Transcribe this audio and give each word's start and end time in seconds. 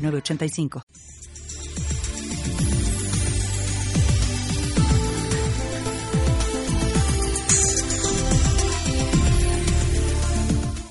985. 0.00 0.82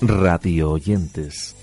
Radio 0.00 0.70
oyentes. 0.70 1.54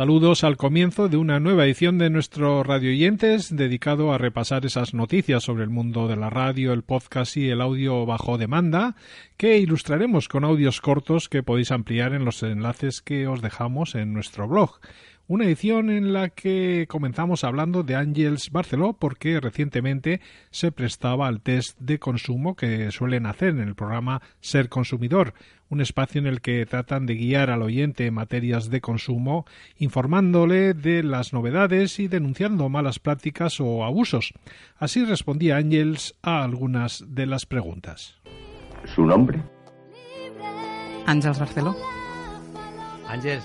Saludos 0.00 0.44
al 0.44 0.56
comienzo 0.56 1.10
de 1.10 1.18
una 1.18 1.40
nueva 1.40 1.66
edición 1.66 1.98
de 1.98 2.08
nuestro 2.08 2.62
Radio 2.62 2.88
Oyentes 2.88 3.54
dedicado 3.54 4.14
a 4.14 4.16
repasar 4.16 4.64
esas 4.64 4.94
noticias 4.94 5.44
sobre 5.44 5.62
el 5.62 5.68
mundo 5.68 6.08
de 6.08 6.16
la 6.16 6.30
radio, 6.30 6.72
el 6.72 6.84
podcast 6.84 7.36
y 7.36 7.50
el 7.50 7.60
audio 7.60 8.06
bajo 8.06 8.38
demanda 8.38 8.96
que 9.36 9.58
ilustraremos 9.58 10.26
con 10.28 10.44
audios 10.44 10.80
cortos 10.80 11.28
que 11.28 11.42
podéis 11.42 11.70
ampliar 11.70 12.14
en 12.14 12.24
los 12.24 12.42
enlaces 12.42 13.02
que 13.02 13.26
os 13.26 13.42
dejamos 13.42 13.94
en 13.94 14.14
nuestro 14.14 14.48
blog. 14.48 14.80
Una 15.28 15.44
edición 15.44 15.90
en 15.90 16.14
la 16.14 16.30
que 16.30 16.86
comenzamos 16.88 17.44
hablando 17.44 17.82
de 17.82 17.94
Ángels 17.94 18.50
Barceló 18.50 18.94
porque 18.94 19.38
recientemente 19.38 20.22
se 20.50 20.72
prestaba 20.72 21.28
al 21.28 21.42
test 21.42 21.78
de 21.78 21.98
consumo 21.98 22.56
que 22.56 22.90
suelen 22.90 23.26
hacer 23.26 23.50
en 23.50 23.60
el 23.60 23.74
programa 23.74 24.22
Ser 24.40 24.70
Consumidor, 24.70 25.34
un 25.70 25.80
espacio 25.80 26.20
en 26.20 26.26
el 26.26 26.40
que 26.42 26.66
tratan 26.66 27.06
de 27.06 27.14
guiar 27.14 27.48
al 27.48 27.62
oyente 27.62 28.06
en 28.06 28.14
materias 28.14 28.68
de 28.68 28.80
consumo, 28.80 29.46
informándole 29.78 30.74
de 30.74 31.02
las 31.02 31.32
novedades 31.32 31.98
y 31.98 32.08
denunciando 32.08 32.68
malas 32.68 32.98
prácticas 32.98 33.60
o 33.60 33.84
abusos. 33.84 34.34
Así 34.76 35.04
respondía 35.04 35.56
Ángels 35.56 36.14
a 36.22 36.44
algunas 36.44 37.04
de 37.08 37.26
las 37.26 37.46
preguntas. 37.46 38.18
¿Su 38.84 39.06
nombre? 39.06 39.42
Ángels 41.06 41.38
Barceló. 41.38 41.76
Ángels, 43.08 43.44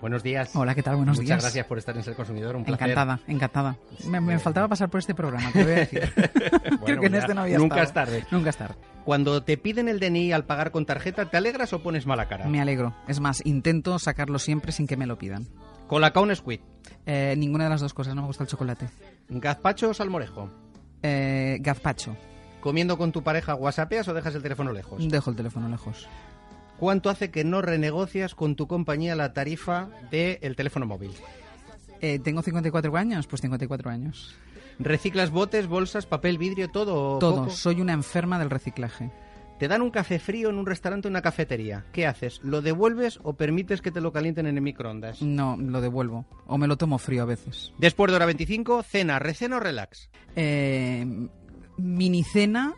Buenos 0.00 0.22
días. 0.22 0.54
Hola, 0.54 0.76
¿qué 0.76 0.82
tal? 0.82 0.94
Buenos 0.96 1.16
Muchas 1.16 1.26
días. 1.26 1.36
Muchas 1.38 1.44
gracias 1.44 1.66
por 1.66 1.78
estar 1.78 1.96
en 1.96 2.04
Ser 2.04 2.14
Consumidor, 2.14 2.54
un 2.54 2.64
placer. 2.64 2.90
Encantada, 2.90 3.20
encantada. 3.26 3.76
Me, 4.06 4.20
me 4.20 4.38
faltaba 4.38 4.68
pasar 4.68 4.88
por 4.88 5.00
este 5.00 5.12
programa, 5.14 5.50
te 5.52 5.64
voy 5.64 5.72
a 5.72 5.76
decir. 5.76 6.12
bueno, 6.14 6.78
Creo 6.84 7.00
que 7.00 7.06
en 7.06 7.14
este 7.16 7.34
no 7.34 7.40
había 7.42 7.58
Nunca 7.58 7.82
estado. 7.82 8.12
es 8.12 8.20
tarde. 8.22 8.26
Nunca 8.30 8.50
es 8.50 8.56
tarde. 8.56 8.74
Cuando 9.04 9.42
te 9.42 9.56
piden 9.58 9.88
el 9.88 9.98
DNI 9.98 10.32
al 10.32 10.44
pagar 10.44 10.70
con 10.70 10.86
tarjeta, 10.86 11.28
¿te 11.28 11.36
alegras 11.36 11.72
o 11.72 11.82
pones 11.82 12.06
mala 12.06 12.28
cara? 12.28 12.46
Me 12.46 12.60
alegro. 12.60 12.94
Es 13.08 13.18
más, 13.18 13.44
intento 13.44 13.98
sacarlo 13.98 14.38
siempre 14.38 14.70
sin 14.70 14.86
que 14.86 14.96
me 14.96 15.06
lo 15.06 15.18
pidan. 15.18 15.48
¿Colacao 15.88 16.22
o 16.22 16.26
Nesquik? 16.26 16.60
Eh, 17.06 17.34
ninguna 17.36 17.64
de 17.64 17.70
las 17.70 17.80
dos 17.80 17.92
cosas, 17.94 18.14
no 18.14 18.20
me 18.22 18.26
gusta 18.28 18.44
el 18.44 18.48
chocolate. 18.50 18.86
¿Gazpacho 19.28 19.90
o 19.90 19.94
salmorejo? 19.94 20.48
Eh, 21.02 21.56
gazpacho. 21.60 22.14
¿Comiendo 22.60 22.98
con 22.98 23.10
tu 23.10 23.22
pareja 23.22 23.54
whatsappeas 23.54 24.06
o 24.08 24.14
dejas 24.14 24.34
el 24.34 24.42
teléfono 24.42 24.72
lejos? 24.72 25.08
Dejo 25.08 25.30
el 25.30 25.36
teléfono 25.36 25.68
lejos. 25.68 26.06
¿Cuánto 26.78 27.10
hace 27.10 27.30
que 27.30 27.44
no 27.44 27.60
renegocias 27.60 28.34
con 28.34 28.54
tu 28.54 28.66
compañía 28.66 29.16
la 29.16 29.32
tarifa 29.32 29.88
del 30.10 30.54
teléfono 30.56 30.86
móvil? 30.86 31.10
Eh, 32.00 32.20
¿Tengo 32.20 32.42
54 32.42 32.96
años? 32.96 33.26
Pues 33.26 33.42
54 33.42 33.90
años. 33.90 34.36
¿Reciclas 34.78 35.30
botes, 35.30 35.66
bolsas, 35.66 36.06
papel, 36.06 36.38
vidrio, 36.38 36.68
todo? 36.68 37.18
Todo. 37.18 37.36
poco? 37.36 37.50
Soy 37.50 37.80
una 37.80 37.92
enferma 37.92 38.38
del 38.38 38.50
reciclaje. 38.50 39.10
Te 39.58 39.66
dan 39.66 39.82
un 39.82 39.90
café 39.90 40.20
frío 40.20 40.50
en 40.50 40.56
un 40.56 40.66
restaurante 40.66 41.08
o 41.08 41.10
una 41.10 41.20
cafetería. 41.20 41.84
¿Qué 41.92 42.06
haces? 42.06 42.40
¿Lo 42.44 42.62
devuelves 42.62 43.18
o 43.24 43.32
permites 43.32 43.82
que 43.82 43.90
te 43.90 44.00
lo 44.00 44.12
calienten 44.12 44.46
en 44.46 44.54
el 44.54 44.62
microondas? 44.62 45.20
No, 45.20 45.56
lo 45.56 45.80
devuelvo. 45.80 46.26
O 46.46 46.58
me 46.58 46.68
lo 46.68 46.76
tomo 46.76 46.98
frío 46.98 47.22
a 47.22 47.26
veces. 47.26 47.72
Después 47.76 48.12
de 48.12 48.16
hora 48.16 48.26
25, 48.26 48.84
cena, 48.84 49.18
recena 49.18 49.56
o 49.56 49.60
relax. 49.60 50.10
Eh, 50.36 51.04
minicena 51.76 52.74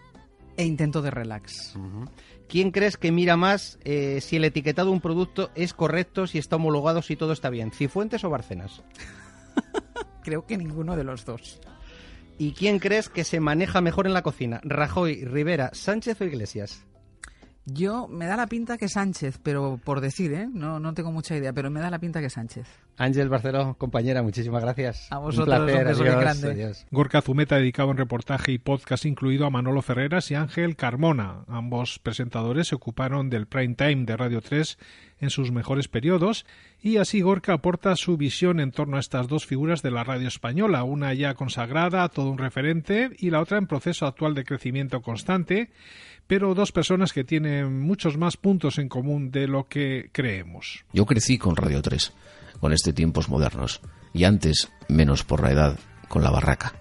e 0.56 0.64
intento 0.64 1.02
de 1.02 1.10
relax. 1.10 1.74
¿Quién 2.50 2.72
crees 2.72 2.96
que 2.96 3.12
mira 3.12 3.36
más 3.36 3.78
eh, 3.84 4.20
si 4.20 4.34
el 4.34 4.44
etiquetado 4.44 4.88
de 4.88 4.94
un 4.94 5.00
producto 5.00 5.52
es 5.54 5.72
correcto, 5.72 6.26
si 6.26 6.38
está 6.38 6.56
homologado, 6.56 7.00
si 7.00 7.14
todo 7.14 7.32
está 7.32 7.48
bien? 7.48 7.70
¿Cifuentes 7.70 8.24
o 8.24 8.30
Barcenas? 8.30 8.82
Creo 10.24 10.44
que 10.46 10.58
ninguno 10.58 10.96
de 10.96 11.04
los 11.04 11.24
dos. 11.24 11.60
¿Y 12.38 12.50
quién 12.50 12.80
crees 12.80 13.08
que 13.08 13.22
se 13.22 13.38
maneja 13.38 13.80
mejor 13.80 14.08
en 14.08 14.14
la 14.14 14.22
cocina? 14.22 14.60
¿Rajoy, 14.64 15.24
Rivera, 15.24 15.70
Sánchez 15.74 16.20
o 16.20 16.24
Iglesias? 16.24 16.84
Yo 17.66 18.08
me 18.08 18.26
da 18.26 18.36
la 18.36 18.48
pinta 18.48 18.78
que 18.78 18.88
Sánchez, 18.88 19.38
pero 19.44 19.78
por 19.84 20.00
decir, 20.00 20.32
¿eh? 20.32 20.48
No, 20.52 20.80
no 20.80 20.92
tengo 20.92 21.12
mucha 21.12 21.36
idea, 21.36 21.52
pero 21.52 21.70
me 21.70 21.78
da 21.78 21.88
la 21.88 22.00
pinta 22.00 22.20
que 22.20 22.30
Sánchez. 22.30 22.66
Ángel 22.96 23.28
Barceló, 23.28 23.74
compañera, 23.78 24.22
muchísimas 24.22 24.62
gracias. 24.62 25.10
A 25.10 25.18
vosotros, 25.18 25.58
un 25.58 25.64
placer. 25.66 25.82
un 25.82 25.88
beso 25.88 26.02
bien 26.02 26.14
adiós, 26.14 26.40
grande. 26.40 26.62
adiós. 26.62 26.86
Gorka 26.90 27.22
Zumeta 27.22 27.56
dedicaba 27.56 27.90
un 27.90 27.96
reportaje 27.96 28.52
y 28.52 28.58
podcast 28.58 29.06
incluido 29.06 29.46
a 29.46 29.50
Manolo 29.50 29.80
Ferreras 29.82 30.30
y 30.30 30.34
Ángel 30.34 30.76
Carmona. 30.76 31.44
Ambos 31.48 31.98
presentadores 31.98 32.68
se 32.68 32.74
ocuparon 32.74 33.30
del 33.30 33.46
prime 33.46 33.74
time 33.74 34.04
de 34.04 34.16
Radio 34.16 34.40
3 34.42 34.78
en 35.20 35.30
sus 35.30 35.50
mejores 35.52 35.88
periodos 35.88 36.46
y 36.82 36.96
así 36.96 37.20
Gorka 37.20 37.52
aporta 37.54 37.94
su 37.96 38.16
visión 38.16 38.60
en 38.60 38.70
torno 38.72 38.96
a 38.96 39.00
estas 39.00 39.28
dos 39.28 39.46
figuras 39.46 39.82
de 39.82 39.90
la 39.90 40.04
radio 40.04 40.28
española, 40.28 40.82
una 40.84 41.12
ya 41.14 41.34
consagrada, 41.34 42.08
todo 42.08 42.30
un 42.30 42.38
referente 42.38 43.10
y 43.18 43.30
la 43.30 43.40
otra 43.40 43.58
en 43.58 43.66
proceso 43.66 44.06
actual 44.06 44.34
de 44.34 44.44
crecimiento 44.44 45.02
constante, 45.02 45.70
pero 46.26 46.54
dos 46.54 46.72
personas 46.72 47.12
que 47.12 47.24
tienen 47.24 47.80
muchos 47.80 48.16
más 48.16 48.36
puntos 48.36 48.78
en 48.78 48.88
común 48.88 49.30
de 49.30 49.46
lo 49.46 49.68
que 49.68 50.08
creemos. 50.12 50.84
Yo 50.92 51.04
crecí 51.04 51.36
con 51.38 51.56
Radio 51.56 51.82
3, 51.82 52.12
con 52.60 52.72
este 52.72 52.92
tiempos 52.92 53.28
modernos, 53.28 53.80
y 54.12 54.24
antes, 54.24 54.70
menos 54.88 55.24
por 55.24 55.42
la 55.42 55.52
edad, 55.52 55.78
con 56.08 56.22
la 56.22 56.30
barraca. 56.30 56.74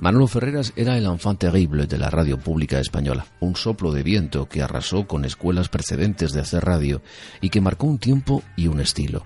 Manolo 0.00 0.26
Ferreras 0.26 0.72
era 0.76 0.96
el 0.96 1.06
enfant 1.06 1.38
terrible 1.38 1.86
de 1.86 1.98
la 1.98 2.10
radio 2.10 2.38
pública 2.38 2.78
española, 2.78 3.26
un 3.40 3.56
soplo 3.56 3.92
de 3.92 4.02
viento 4.02 4.48
que 4.48 4.62
arrasó 4.62 5.06
con 5.06 5.24
escuelas 5.24 5.68
precedentes 5.68 6.32
de 6.32 6.40
hacer 6.40 6.64
radio 6.64 7.02
y 7.40 7.50
que 7.50 7.60
marcó 7.60 7.86
un 7.86 7.98
tiempo 7.98 8.42
y 8.56 8.68
un 8.68 8.80
estilo. 8.80 9.24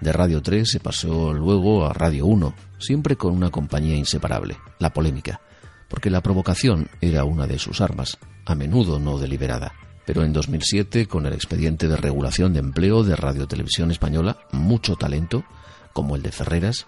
De 0.00 0.12
Radio 0.12 0.42
3 0.42 0.68
se 0.68 0.80
pasó 0.80 1.32
luego 1.32 1.86
a 1.86 1.92
Radio 1.92 2.26
1, 2.26 2.54
siempre 2.78 3.16
con 3.16 3.32
una 3.32 3.50
compañía 3.50 3.96
inseparable, 3.96 4.56
la 4.78 4.92
polémica, 4.92 5.40
porque 5.88 6.10
la 6.10 6.20
provocación 6.20 6.88
era 7.00 7.24
una 7.24 7.46
de 7.46 7.58
sus 7.58 7.80
armas, 7.80 8.18
a 8.44 8.54
menudo 8.54 8.98
no 8.98 9.18
deliberada. 9.18 9.72
Pero 10.06 10.22
en 10.22 10.32
2007, 10.32 11.06
con 11.06 11.26
el 11.26 11.32
expediente 11.32 11.88
de 11.88 11.96
regulación 11.96 12.52
de 12.52 12.60
empleo 12.60 13.02
de 13.04 13.16
Radio 13.16 13.46
Televisión 13.46 13.90
Española, 13.90 14.38
mucho 14.52 14.96
talento, 14.96 15.44
como 15.92 16.16
el 16.16 16.22
de 16.22 16.32
Ferreras, 16.32 16.86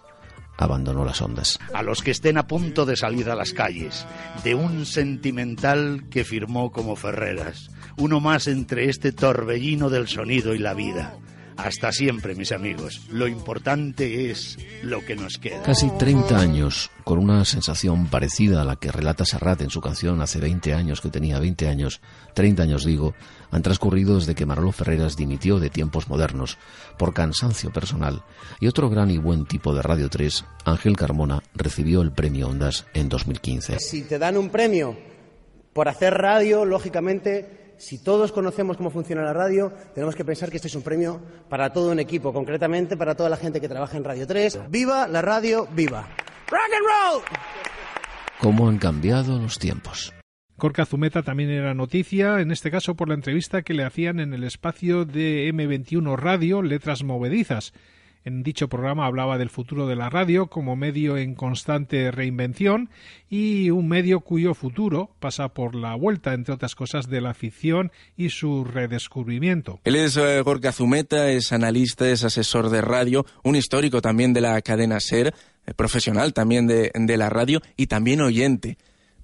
abandonó 0.58 1.04
las 1.04 1.20
ondas. 1.20 1.58
a 1.72 1.82
los 1.82 2.02
que 2.02 2.10
estén 2.10 2.38
a 2.38 2.46
punto 2.46 2.86
de 2.86 2.96
salir 2.96 3.30
a 3.30 3.34
las 3.34 3.52
calles, 3.52 4.06
de 4.44 4.54
un 4.54 4.86
sentimental 4.86 6.04
que 6.10 6.24
firmó 6.24 6.72
como 6.72 6.96
Ferreras, 6.96 7.70
uno 7.96 8.20
más 8.20 8.46
entre 8.46 8.88
este 8.88 9.12
torbellino 9.12 9.90
del 9.90 10.08
sonido 10.08 10.54
y 10.54 10.58
la 10.58 10.74
vida. 10.74 11.18
Hasta 11.56 11.90
siempre, 11.90 12.34
mis 12.34 12.52
amigos. 12.52 13.06
Lo 13.10 13.26
importante 13.26 14.30
es 14.30 14.58
lo 14.82 15.04
que 15.04 15.16
nos 15.16 15.38
queda. 15.38 15.62
Casi 15.62 15.88
30 15.90 16.38
años, 16.38 16.90
con 17.04 17.18
una 17.18 17.44
sensación 17.44 18.06
parecida 18.08 18.62
a 18.62 18.64
la 18.64 18.76
que 18.76 18.92
relata 18.92 19.24
Serrat 19.24 19.62
en 19.62 19.70
su 19.70 19.80
canción 19.80 20.20
hace 20.20 20.38
20 20.38 20.74
años, 20.74 21.00
que 21.00 21.08
tenía 21.08 21.38
20 21.40 21.68
años, 21.68 22.00
30 22.34 22.62
años 22.62 22.84
digo, 22.84 23.14
han 23.50 23.62
transcurrido 23.62 24.16
desde 24.16 24.34
que 24.34 24.46
Manolo 24.46 24.72
Ferreras 24.72 25.16
dimitió 25.16 25.58
de 25.58 25.70
tiempos 25.70 26.08
modernos 26.08 26.58
por 26.98 27.14
cansancio 27.14 27.72
personal 27.72 28.22
y 28.60 28.66
otro 28.66 28.90
gran 28.90 29.10
y 29.10 29.18
buen 29.18 29.46
tipo 29.46 29.74
de 29.74 29.82
Radio 29.82 30.10
3, 30.10 30.44
Ángel 30.64 30.96
Carmona, 30.96 31.42
recibió 31.54 32.02
el 32.02 32.12
premio 32.12 32.48
Ondas 32.48 32.86
en 32.92 33.08
2015. 33.08 33.78
Si 33.78 34.02
te 34.02 34.18
dan 34.18 34.36
un 34.36 34.50
premio 34.50 34.96
por 35.72 35.88
hacer 35.88 36.14
radio, 36.14 36.64
lógicamente, 36.64 37.65
si 37.78 37.98
todos 37.98 38.32
conocemos 38.32 38.76
cómo 38.76 38.90
funciona 38.90 39.22
la 39.22 39.32
radio, 39.32 39.72
tenemos 39.94 40.14
que 40.14 40.24
pensar 40.24 40.50
que 40.50 40.56
este 40.56 40.68
es 40.68 40.74
un 40.74 40.82
premio 40.82 41.20
para 41.48 41.72
todo 41.72 41.92
un 41.92 41.98
equipo, 41.98 42.32
concretamente 42.32 42.96
para 42.96 43.14
toda 43.14 43.28
la 43.28 43.36
gente 43.36 43.60
que 43.60 43.68
trabaja 43.68 43.96
en 43.96 44.04
Radio 44.04 44.26
3. 44.26 44.60
¡Viva 44.70 45.06
la 45.08 45.22
radio! 45.22 45.68
¡Viva! 45.72 46.08
¡Rock 46.48 46.72
and 46.74 46.86
roll! 46.86 47.22
¿Cómo 48.40 48.68
han 48.68 48.78
cambiado 48.78 49.38
los 49.38 49.58
tiempos? 49.58 50.12
Gorka 50.58 50.86
Zumeta 50.86 51.22
también 51.22 51.50
era 51.50 51.74
noticia, 51.74 52.40
en 52.40 52.50
este 52.50 52.70
caso 52.70 52.96
por 52.96 53.08
la 53.08 53.14
entrevista 53.14 53.60
que 53.62 53.74
le 53.74 53.84
hacían 53.84 54.20
en 54.20 54.32
el 54.32 54.42
espacio 54.42 55.04
de 55.04 55.52
M21 55.52 56.16
Radio 56.16 56.62
Letras 56.62 57.02
Movedizas. 57.04 57.74
En 58.26 58.42
dicho 58.42 58.68
programa 58.68 59.06
hablaba 59.06 59.38
del 59.38 59.50
futuro 59.50 59.86
de 59.86 59.94
la 59.94 60.10
radio 60.10 60.48
como 60.48 60.74
medio 60.74 61.16
en 61.16 61.36
constante 61.36 62.10
reinvención 62.10 62.90
y 63.30 63.70
un 63.70 63.86
medio 63.86 64.18
cuyo 64.18 64.52
futuro 64.52 65.10
pasa 65.20 65.50
por 65.50 65.76
la 65.76 65.94
vuelta, 65.94 66.34
entre 66.34 66.52
otras 66.52 66.74
cosas, 66.74 67.08
de 67.08 67.20
la 67.20 67.34
ficción 67.34 67.92
y 68.16 68.30
su 68.30 68.64
redescubrimiento. 68.64 69.78
Él 69.84 69.94
es 69.94 70.16
eh, 70.16 70.40
Gorka 70.40 70.72
Zumeta, 70.72 71.30
es 71.30 71.52
analista, 71.52 72.10
es 72.10 72.24
asesor 72.24 72.68
de 72.68 72.80
radio, 72.80 73.24
un 73.44 73.54
histórico 73.54 74.02
también 74.02 74.32
de 74.32 74.40
la 74.40 74.60
cadena 74.60 74.98
SER, 74.98 75.32
eh, 75.64 75.74
profesional 75.74 76.34
también 76.34 76.66
de, 76.66 76.90
de 76.92 77.16
la 77.16 77.30
radio 77.30 77.62
y 77.76 77.86
también 77.86 78.20
oyente. 78.22 78.76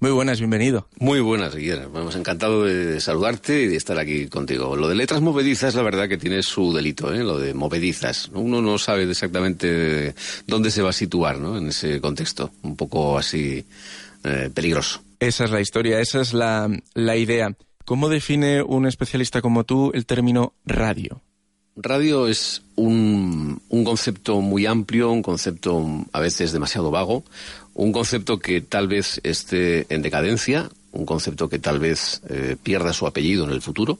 Muy 0.03 0.11
buenas, 0.11 0.39
bienvenido. 0.39 0.85
Muy 0.99 1.21
buenas, 1.21 1.55
Guillermo. 1.55 1.93
Vamos, 1.93 2.17
encantado 2.17 2.65
de 2.65 2.99
saludarte 2.99 3.61
y 3.61 3.67
de 3.67 3.77
estar 3.77 3.97
aquí 3.97 4.27
contigo. 4.27 4.75
Lo 4.75 4.89
de 4.89 4.95
letras 4.95 5.21
movedizas, 5.21 5.75
la 5.75 5.81
verdad 5.81 6.09
que 6.09 6.17
tiene 6.17 6.43
su 6.43 6.73
delito, 6.73 7.13
¿eh? 7.13 7.23
lo 7.23 7.39
de 7.39 7.53
movedizas. 7.53 8.29
Uno 8.33 8.61
no 8.61 8.77
sabe 8.77 9.09
exactamente 9.09 10.13
dónde 10.45 10.71
se 10.71 10.81
va 10.81 10.89
a 10.89 10.91
situar 10.91 11.39
¿no? 11.39 11.57
en 11.57 11.69
ese 11.69 12.01
contexto, 12.01 12.51
un 12.63 12.75
poco 12.75 13.17
así 13.17 13.65
eh, 14.25 14.49
peligroso. 14.53 15.01
Esa 15.21 15.45
es 15.45 15.51
la 15.51 15.61
historia, 15.61 16.01
esa 16.01 16.19
es 16.19 16.33
la, 16.33 16.69
la 16.95 17.15
idea. 17.15 17.55
¿Cómo 17.85 18.09
define 18.09 18.61
un 18.61 18.85
especialista 18.85 19.41
como 19.41 19.63
tú 19.63 19.91
el 19.93 20.05
término 20.05 20.53
radio? 20.65 21.21
Radio 21.75 22.27
es 22.27 22.61
un, 22.75 23.59
un, 23.69 23.83
concepto 23.83 24.41
muy 24.41 24.67
amplio, 24.67 25.11
un 25.11 25.23
concepto 25.23 26.05
a 26.11 26.19
veces 26.19 26.51
demasiado 26.51 26.91
vago, 26.91 27.23
un 27.75 27.91
concepto 27.91 28.39
que 28.39 28.61
tal 28.61 28.87
vez 28.87 29.19
esté 29.23 29.85
en 29.93 30.01
decadencia, 30.01 30.69
un 30.91 31.05
concepto 31.05 31.49
que 31.49 31.59
tal 31.59 31.79
vez 31.79 32.21
eh, 32.29 32.55
pierda 32.61 32.93
su 32.93 33.07
apellido 33.07 33.45
en 33.45 33.51
el 33.51 33.61
futuro 33.61 33.99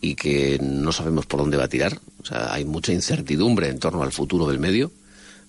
y 0.00 0.14
que 0.14 0.58
no 0.60 0.92
sabemos 0.92 1.26
por 1.26 1.40
dónde 1.40 1.56
va 1.56 1.64
a 1.64 1.68
tirar. 1.68 2.00
O 2.22 2.26
sea, 2.26 2.52
hay 2.52 2.64
mucha 2.64 2.92
incertidumbre 2.92 3.68
en 3.68 3.78
torno 3.78 4.02
al 4.02 4.12
futuro 4.12 4.48
del 4.48 4.58
medio, 4.58 4.90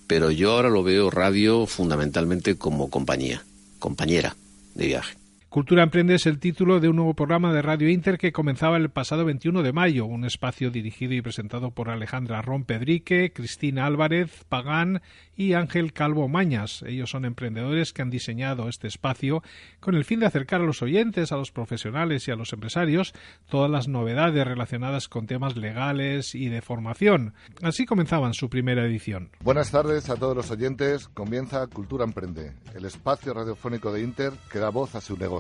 pero 0.08 0.32
yo 0.32 0.52
ahora 0.52 0.70
lo 0.70 0.84
veo 0.84 1.10
radio 1.10 1.66
fundamentalmente 1.66 2.56
como 2.56 2.90
compañía, 2.90 3.44
compañera 3.80 4.36
de 4.76 4.86
viaje. 4.88 5.19
Cultura 5.50 5.82
Emprende 5.82 6.14
es 6.14 6.28
el 6.28 6.38
título 6.38 6.80
de 6.80 6.90
un 6.90 6.98
nuevo 6.98 7.16
programa 7.16 7.52
de 7.52 7.64
Radio 7.64 7.90
Inter 7.90 8.20
que 8.20 8.32
comenzaba 8.32 8.78
el 8.78 8.92
pasado 8.92 9.26
21 9.26 9.64
de 9.64 9.74
mayo, 9.74 10.06
un 10.06 10.24
espacio 10.24 10.70
dirigido 10.70 11.16
y 11.16 11.24
presentado 11.24 11.72
por 11.72 11.90
Alejandra 11.90 12.44
Ron 12.44 12.66
Pedrique, 12.66 13.34
Cristina 13.34 13.88
Álvarez, 13.88 14.46
Pagán 14.48 15.02
y 15.36 15.54
Ángel 15.54 15.92
Calvo 15.92 16.28
Mañas. 16.28 16.84
Ellos 16.86 17.10
son 17.10 17.26
emprendedores 17.26 17.94
que 17.94 18.04
han 18.04 18.12
diseñado 18.12 18.70
este 18.70 18.88
espacio 18.88 19.42
con 19.80 19.96
el 19.96 20.06
fin 20.06 20.20
de 20.20 20.28
acercar 20.28 20.62
a 20.62 20.66
los 20.66 20.84
oyentes, 20.84 21.32
a 21.32 21.38
los 21.38 21.52
profesionales 21.52 22.28
y 22.28 22.32
a 22.32 22.36
los 22.36 22.54
empresarios 22.54 23.14
todas 23.50 23.72
las 23.72 23.88
novedades 23.88 24.46
relacionadas 24.46 25.08
con 25.08 25.26
temas 25.26 25.58
legales 25.58 26.36
y 26.36 26.50
de 26.50 26.62
formación. 26.62 27.34
Así 27.64 27.88
comenzaban 27.88 28.36
su 28.36 28.52
primera 28.52 28.86
edición. 28.86 29.32
Buenas 29.40 29.72
tardes 29.72 30.12
a 30.12 30.16
todos 30.16 30.38
los 30.38 30.52
oyentes. 30.52 31.08
Comienza 31.08 31.66
Cultura 31.66 32.04
Emprende, 32.04 32.54
el 32.76 32.86
espacio 32.86 33.34
radiofónico 33.34 33.92
de 33.92 34.04
Inter 34.04 34.34
que 34.52 34.60
da 34.60 34.70
voz 34.70 34.94
a 34.94 35.02
su 35.02 35.18
negocio. 35.18 35.39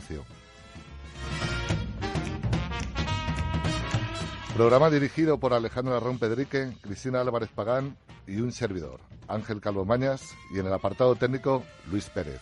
Programa 4.55 4.89
dirigido 4.89 5.39
por 5.39 5.53
Alejandro 5.53 5.95
Arrón 5.95 6.19
Pedrique, 6.19 6.73
Cristina 6.81 7.21
Álvarez 7.21 7.49
Pagán 7.49 7.97
y 8.27 8.41
un 8.41 8.51
servidor, 8.51 8.99
Ángel 9.27 9.61
Calvo 9.61 9.85
Mañas, 9.85 10.21
y 10.53 10.59
en 10.59 10.67
el 10.67 10.73
apartado 10.73 11.15
técnico, 11.15 11.63
Luis 11.89 12.09
Pérez. 12.09 12.41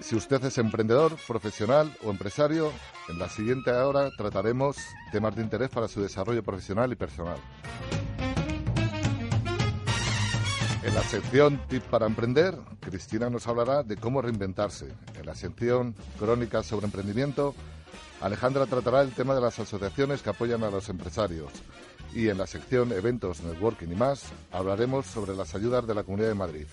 Si 0.00 0.16
usted 0.16 0.44
es 0.44 0.58
emprendedor, 0.58 1.16
profesional 1.26 1.96
o 2.04 2.10
empresario, 2.10 2.72
en 3.08 3.18
la 3.18 3.28
siguiente 3.28 3.70
hora 3.70 4.10
trataremos 4.16 4.76
temas 5.12 5.36
de 5.36 5.42
interés 5.42 5.70
para 5.70 5.88
su 5.88 6.02
desarrollo 6.02 6.42
profesional 6.42 6.92
y 6.92 6.96
personal. 6.96 7.38
En 10.82 10.94
la 10.94 11.02
sección 11.02 11.60
Tip 11.68 11.82
para 11.84 12.06
Emprender, 12.06 12.56
Cristina 12.80 13.28
nos 13.28 13.46
hablará 13.46 13.82
de 13.82 13.98
cómo 13.98 14.22
reinventarse. 14.22 14.88
En 15.18 15.26
la 15.26 15.34
sección 15.34 15.94
Crónicas 16.18 16.64
sobre 16.64 16.86
Emprendimiento, 16.86 17.54
Alejandra 18.22 18.64
tratará 18.64 19.02
el 19.02 19.12
tema 19.12 19.34
de 19.34 19.42
las 19.42 19.58
asociaciones 19.58 20.22
que 20.22 20.30
apoyan 20.30 20.64
a 20.64 20.70
los 20.70 20.88
empresarios. 20.88 21.52
Y 22.14 22.28
en 22.28 22.38
la 22.38 22.46
sección 22.46 22.92
Eventos, 22.92 23.42
Networking 23.42 23.88
y 23.88 23.94
más, 23.94 24.24
hablaremos 24.52 25.04
sobre 25.04 25.36
las 25.36 25.54
ayudas 25.54 25.86
de 25.86 25.94
la 25.94 26.02
Comunidad 26.02 26.28
de 26.28 26.34
Madrid. 26.34 26.66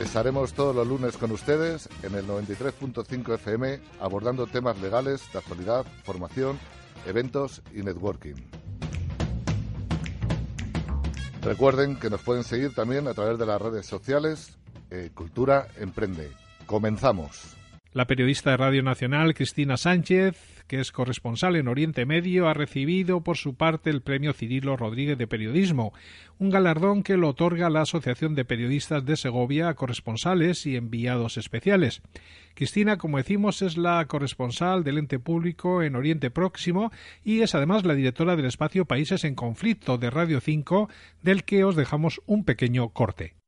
Estaremos 0.00 0.52
todos 0.52 0.76
los 0.76 0.86
lunes 0.86 1.16
con 1.16 1.32
ustedes 1.32 1.88
en 2.04 2.14
el 2.14 2.26
93.5 2.26 3.34
FM 3.34 3.80
abordando 4.00 4.46
temas 4.46 4.80
legales, 4.80 5.22
de 5.32 5.40
actualidad, 5.40 5.84
formación, 6.04 6.58
eventos 7.04 7.62
y 7.74 7.82
networking. 7.82 8.61
Recuerden 11.42 11.96
que 11.96 12.08
nos 12.08 12.22
pueden 12.22 12.44
seguir 12.44 12.72
también 12.72 13.08
a 13.08 13.14
través 13.14 13.36
de 13.36 13.46
las 13.46 13.60
redes 13.60 13.84
sociales 13.84 14.58
eh, 14.90 15.10
Cultura 15.12 15.66
Emprende. 15.76 16.30
Comenzamos. 16.66 17.56
La 17.94 18.06
periodista 18.06 18.52
de 18.52 18.56
Radio 18.56 18.82
Nacional, 18.82 19.34
Cristina 19.34 19.76
Sánchez, 19.76 20.64
que 20.66 20.80
es 20.80 20.92
corresponsal 20.92 21.56
en 21.56 21.68
Oriente 21.68 22.06
Medio, 22.06 22.48
ha 22.48 22.54
recibido 22.54 23.20
por 23.20 23.36
su 23.36 23.54
parte 23.54 23.90
el 23.90 24.00
premio 24.00 24.32
Cirilo 24.32 24.78
Rodríguez 24.78 25.18
de 25.18 25.26
Periodismo, 25.26 25.92
un 26.38 26.48
galardón 26.48 27.02
que 27.02 27.18
lo 27.18 27.28
otorga 27.28 27.68
la 27.68 27.82
Asociación 27.82 28.34
de 28.34 28.46
Periodistas 28.46 29.04
de 29.04 29.18
Segovia 29.18 29.68
a 29.68 29.74
corresponsales 29.74 30.64
y 30.64 30.76
enviados 30.76 31.36
especiales. 31.36 32.00
Cristina, 32.54 32.96
como 32.96 33.18
decimos, 33.18 33.60
es 33.60 33.76
la 33.76 34.02
corresponsal 34.06 34.84
del 34.84 34.96
ente 34.96 35.18
público 35.18 35.82
en 35.82 35.94
Oriente 35.94 36.30
Próximo 36.30 36.92
y 37.22 37.42
es 37.42 37.54
además 37.54 37.84
la 37.84 37.94
directora 37.94 38.36
del 38.36 38.46
espacio 38.46 38.86
Países 38.86 39.22
en 39.24 39.34
Conflicto 39.34 39.98
de 39.98 40.08
Radio 40.08 40.40
5, 40.40 40.88
del 41.20 41.44
que 41.44 41.64
os 41.64 41.76
dejamos 41.76 42.22
un 42.24 42.46
pequeño 42.46 42.88
corte. 42.88 43.41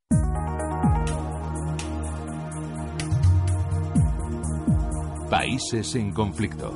Países 5.34 5.96
en 5.96 6.12
conflicto. 6.12 6.72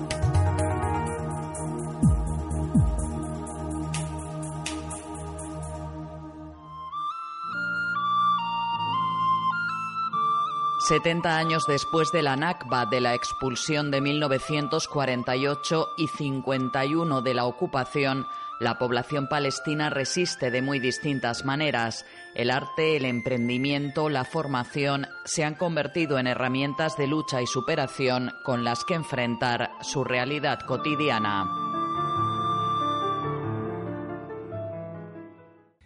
Setenta 10.89 11.39
años 11.39 11.67
después 11.69 12.11
de 12.11 12.23
la 12.23 12.35
Nakba, 12.35 12.87
de 12.87 13.01
la 13.01 13.15
expulsión 13.15 13.93
de 13.93 14.01
1948 14.01 15.91
y 15.97 16.09
51 16.09 17.23
de 17.23 17.35
la 17.35 17.45
ocupación, 17.45 18.27
la 18.59 18.77
población 18.77 19.29
palestina 19.29 19.89
resiste 19.89 20.51
de 20.51 20.63
muy 20.63 20.81
distintas 20.81 21.45
maneras. 21.45 22.05
El 22.35 22.51
arte, 22.51 22.97
el 22.97 23.05
emprendimiento, 23.05 24.09
la 24.09 24.25
formación 24.25 25.07
se 25.25 25.45
han 25.45 25.55
convertido 25.55 26.19
en 26.19 26.27
herramientas 26.27 26.97
de 26.97 27.07
lucha 27.07 27.43
y 27.43 27.47
superación 27.47 28.31
con 28.45 28.65
las 28.65 28.85
que 28.85 28.95
enfrentar 28.95 29.71
su 29.81 30.05
realidad 30.05 30.61
cotidiana. 30.61 31.68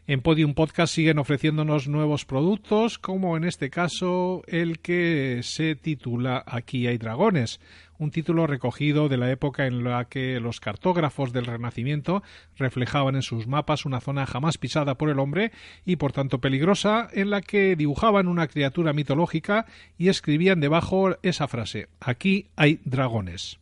En 0.08 0.20
Podium 0.20 0.54
Podcast 0.54 0.92
siguen 0.92 1.20
ofreciéndonos 1.20 1.86
nuevos 1.86 2.24
productos, 2.24 2.98
como 2.98 3.36
en 3.36 3.44
este 3.44 3.70
caso 3.70 4.42
el 4.48 4.80
que 4.80 5.40
se 5.44 5.76
titula 5.76 6.42
Aquí 6.44 6.88
hay 6.88 6.98
dragones, 6.98 7.60
un 7.98 8.10
título 8.10 8.48
recogido 8.48 9.08
de 9.08 9.16
la 9.16 9.30
época 9.30 9.64
en 9.66 9.84
la 9.84 10.06
que 10.06 10.40
los 10.40 10.58
cartógrafos 10.58 11.32
del 11.32 11.46
Renacimiento 11.46 12.24
reflejaban 12.56 13.14
en 13.14 13.22
sus 13.22 13.46
mapas 13.46 13.84
una 13.84 14.00
zona 14.00 14.26
jamás 14.26 14.58
pisada 14.58 14.96
por 14.96 15.08
el 15.08 15.20
hombre 15.20 15.52
y 15.84 15.94
por 15.94 16.10
tanto 16.10 16.40
peligrosa, 16.40 17.08
en 17.12 17.30
la 17.30 17.40
que 17.40 17.76
dibujaban 17.76 18.26
una 18.26 18.48
criatura 18.48 18.92
mitológica 18.92 19.66
y 19.98 20.08
escribían 20.08 20.58
debajo 20.58 21.16
esa 21.22 21.46
frase 21.46 21.86
Aquí 22.00 22.48
hay 22.56 22.80
dragones. 22.84 23.60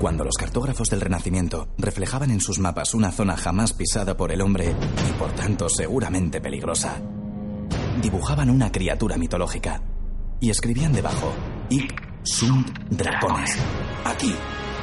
Cuando 0.00 0.24
los 0.24 0.36
cartógrafos 0.36 0.90
del 0.90 1.00
Renacimiento 1.00 1.68
reflejaban 1.78 2.30
en 2.30 2.40
sus 2.40 2.58
mapas 2.58 2.92
una 2.92 3.12
zona 3.12 3.34
jamás 3.36 3.72
pisada 3.72 4.14
por 4.16 4.30
el 4.30 4.42
hombre 4.42 4.74
y 5.08 5.12
por 5.18 5.32
tanto 5.32 5.70
seguramente 5.70 6.40
peligrosa, 6.40 7.00
dibujaban 8.02 8.50
una 8.50 8.70
criatura 8.70 9.16
mitológica 9.16 9.82
y 10.38 10.50
escribían 10.50 10.92
debajo 10.92 11.32
Ic 11.70 11.94
sunt 12.24 12.68
dragones. 12.90 13.56
Aquí 14.04 14.34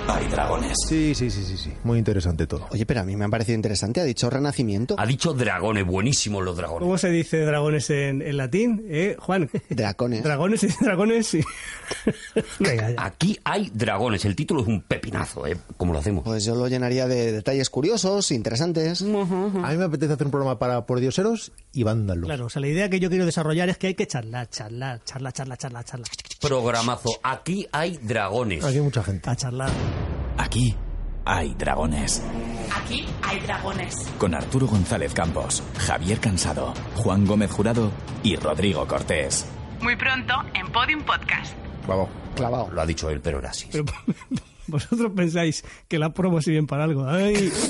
hay 0.07 0.27
dragones. 0.27 0.73
Sí, 0.87 1.15
sí, 1.15 1.29
sí, 1.29 1.43
sí, 1.43 1.57
sí. 1.57 1.73
Muy 1.83 1.97
interesante 1.97 2.45
todo. 2.45 2.67
Oye, 2.71 2.85
pero 2.85 3.01
a 3.01 3.03
mí 3.03 3.15
me 3.15 3.25
ha 3.25 3.29
parecido 3.29 3.55
interesante. 3.55 4.01
Ha 4.01 4.03
dicho 4.03 4.29
renacimiento. 4.29 4.95
Ha 4.97 5.05
dicho 5.05 5.33
dragones, 5.33 5.85
buenísimos 5.85 6.43
los 6.43 6.57
dragones. 6.57 6.81
¿Cómo 6.83 6.97
se 6.97 7.09
dice 7.09 7.39
dragones 7.45 7.89
en, 7.89 8.21
en 8.21 8.37
latín? 8.37 8.85
¿Eh, 8.89 9.15
Juan? 9.19 9.49
Dracones. 9.69 10.23
Dragones, 10.23 10.79
dragones, 10.79 11.27
sí. 11.27 11.41
Venga, 12.59 12.91
ya. 12.91 13.05
Aquí 13.05 13.39
hay 13.43 13.71
dragones. 13.73 14.25
El 14.25 14.35
título 14.35 14.61
es 14.61 14.67
un 14.67 14.81
pepinazo, 14.81 15.47
¿eh? 15.47 15.57
¿Cómo 15.77 15.93
lo 15.93 15.99
hacemos? 15.99 16.23
Pues 16.23 16.43
yo 16.45 16.55
lo 16.55 16.67
llenaría 16.67 17.07
de 17.07 17.31
detalles 17.31 17.69
curiosos, 17.69 18.31
interesantes. 18.31 19.01
A 19.01 19.05
mí 19.05 19.77
me 19.77 19.85
apetece 19.85 20.13
hacer 20.13 20.27
un 20.27 20.31
programa 20.31 20.59
para 20.59 20.85
pordioseros 20.85 21.51
y 21.71 21.83
vándalos. 21.83 22.25
Claro, 22.27 22.45
o 22.45 22.49
sea, 22.49 22.59
la 22.61 22.67
idea 22.67 22.89
que 22.89 22.99
yo 22.99 23.09
quiero 23.09 23.25
desarrollar 23.25 23.69
es 23.69 23.77
que 23.77 23.87
hay 23.87 23.95
que 23.95 24.05
charlar, 24.07 24.49
charlar, 24.49 25.01
charlar, 25.05 25.33
charlar, 25.33 25.57
charlar, 25.57 25.83
charlar. 25.85 26.09
Programazo. 26.41 27.09
Aquí 27.23 27.67
hay 27.71 27.97
dragones. 28.01 28.63
Aquí 28.65 28.75
hay 28.77 28.81
mucha 28.81 29.01
gente. 29.03 29.29
A 29.29 29.35
charlar. 29.35 29.71
Aquí 30.37 30.75
hay 31.25 31.53
dragones. 31.53 32.23
Aquí 32.75 33.05
hay 33.21 33.39
dragones. 33.39 33.95
Con 34.17 34.33
Arturo 34.33 34.67
González 34.67 35.13
Campos, 35.13 35.63
Javier 35.79 36.19
Cansado, 36.19 36.73
Juan 36.95 37.25
Gómez 37.25 37.51
Jurado 37.51 37.91
y 38.23 38.35
Rodrigo 38.35 38.87
Cortés. 38.87 39.45
Muy 39.81 39.95
pronto 39.95 40.33
en 40.53 40.71
Podium 40.71 41.01
Podcast. 41.03 41.53
Vamos. 41.87 42.09
Clavado. 42.35 42.69
Lo 42.71 42.81
ha 42.81 42.85
dicho 42.85 43.09
él, 43.09 43.21
pero 43.21 43.39
era 43.39 43.49
así. 43.49 43.67
Pero 43.71 43.85
vosotros 44.67 45.11
pensáis 45.15 45.63
que 45.87 45.99
la 45.99 46.13
promo 46.13 46.41
sirven 46.41 46.65
para 46.67 46.85
algo. 46.85 47.07
Ay. 47.07 47.51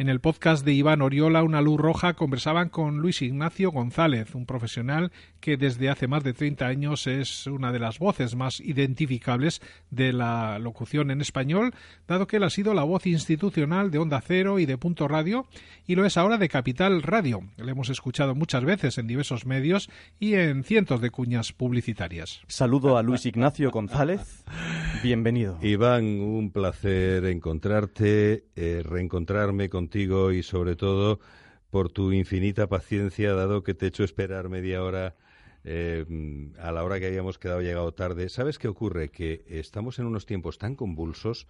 En 0.00 0.08
el 0.08 0.20
podcast 0.20 0.64
de 0.64 0.72
Iván 0.72 1.02
Oriola, 1.02 1.42
Una 1.42 1.60
Luz 1.60 1.78
Roja, 1.78 2.14
conversaban 2.14 2.70
con 2.70 3.00
Luis 3.00 3.20
Ignacio 3.20 3.70
González, 3.70 4.34
un 4.34 4.46
profesional 4.46 5.12
que 5.40 5.58
desde 5.58 5.90
hace 5.90 6.08
más 6.08 6.24
de 6.24 6.32
30 6.32 6.66
años 6.66 7.06
es 7.06 7.46
una 7.46 7.70
de 7.70 7.80
las 7.80 7.98
voces 7.98 8.34
más 8.34 8.60
identificables 8.60 9.60
de 9.90 10.14
la 10.14 10.58
locución 10.58 11.10
en 11.10 11.20
español, 11.20 11.74
dado 12.08 12.26
que 12.26 12.38
él 12.38 12.44
ha 12.44 12.48
sido 12.48 12.72
la 12.72 12.84
voz 12.84 13.06
institucional 13.06 13.90
de 13.90 13.98
Onda 13.98 14.22
Cero 14.26 14.58
y 14.58 14.64
de 14.64 14.78
Punto 14.78 15.06
Radio, 15.06 15.44
y 15.86 15.96
lo 15.96 16.06
es 16.06 16.16
ahora 16.16 16.38
de 16.38 16.48
Capital 16.48 17.02
Radio. 17.02 17.42
Le 17.58 17.72
hemos 17.72 17.90
escuchado 17.90 18.34
muchas 18.34 18.64
veces 18.64 18.96
en 18.96 19.06
diversos 19.06 19.44
medios 19.44 19.90
y 20.18 20.32
en 20.32 20.64
cientos 20.64 21.02
de 21.02 21.10
cuñas 21.10 21.52
publicitarias. 21.52 22.40
Saludo 22.46 22.96
a 22.96 23.02
Luis 23.02 23.26
Ignacio 23.26 23.70
González. 23.70 24.44
Bienvenido. 25.02 25.58
Iván, 25.62 26.20
un 26.20 26.52
placer 26.52 27.24
encontrarte, 27.24 28.44
eh, 28.54 28.82
reencontrarme 28.84 29.70
contigo 29.70 30.30
y 30.30 30.42
sobre 30.42 30.76
todo 30.76 31.20
por 31.70 31.90
tu 31.90 32.12
infinita 32.12 32.66
paciencia, 32.66 33.32
dado 33.32 33.62
que 33.62 33.72
te 33.72 33.86
he 33.86 33.88
hecho 33.88 34.04
esperar 34.04 34.50
media 34.50 34.82
hora 34.82 35.14
eh, 35.64 36.04
a 36.58 36.70
la 36.70 36.84
hora 36.84 37.00
que 37.00 37.06
habíamos 37.06 37.38
quedado 37.38 37.62
llegado 37.62 37.92
tarde. 37.92 38.28
¿Sabes 38.28 38.58
qué 38.58 38.68
ocurre? 38.68 39.08
Que 39.08 39.42
estamos 39.48 39.98
en 39.98 40.06
unos 40.06 40.26
tiempos 40.26 40.58
tan 40.58 40.74
convulsos 40.74 41.46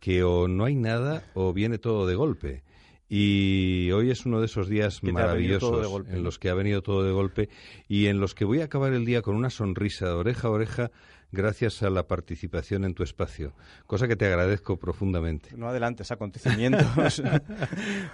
que 0.00 0.22
o 0.22 0.48
no 0.48 0.64
hay 0.64 0.74
nada 0.74 1.22
o 1.34 1.52
viene 1.52 1.76
todo 1.76 2.06
de 2.06 2.14
golpe. 2.14 2.62
Y 3.08 3.90
hoy 3.92 4.10
es 4.10 4.26
uno 4.26 4.40
de 4.40 4.46
esos 4.46 4.68
días 4.68 5.02
maravillosos 5.02 6.06
en 6.08 6.24
los 6.24 6.38
que 6.38 6.48
ha 6.48 6.54
venido 6.54 6.82
todo 6.82 7.04
de 7.04 7.12
golpe 7.12 7.50
y 7.88 8.06
en 8.06 8.20
los 8.20 8.34
que 8.34 8.44
voy 8.44 8.62
a 8.62 8.64
acabar 8.64 8.92
el 8.94 9.04
día 9.04 9.22
con 9.22 9.36
una 9.36 9.50
sonrisa 9.50 10.06
de 10.06 10.12
oreja 10.12 10.48
a 10.48 10.50
oreja 10.50 10.90
gracias 11.36 11.82
a 11.82 11.90
la 11.90 12.08
participación 12.08 12.84
en 12.84 12.94
tu 12.94 13.02
espacio, 13.02 13.52
cosa 13.86 14.08
que 14.08 14.16
te 14.16 14.26
agradezco 14.26 14.76
profundamente. 14.78 15.50
No 15.56 15.68
adelantes 15.68 16.10
acontecimientos. 16.10 17.22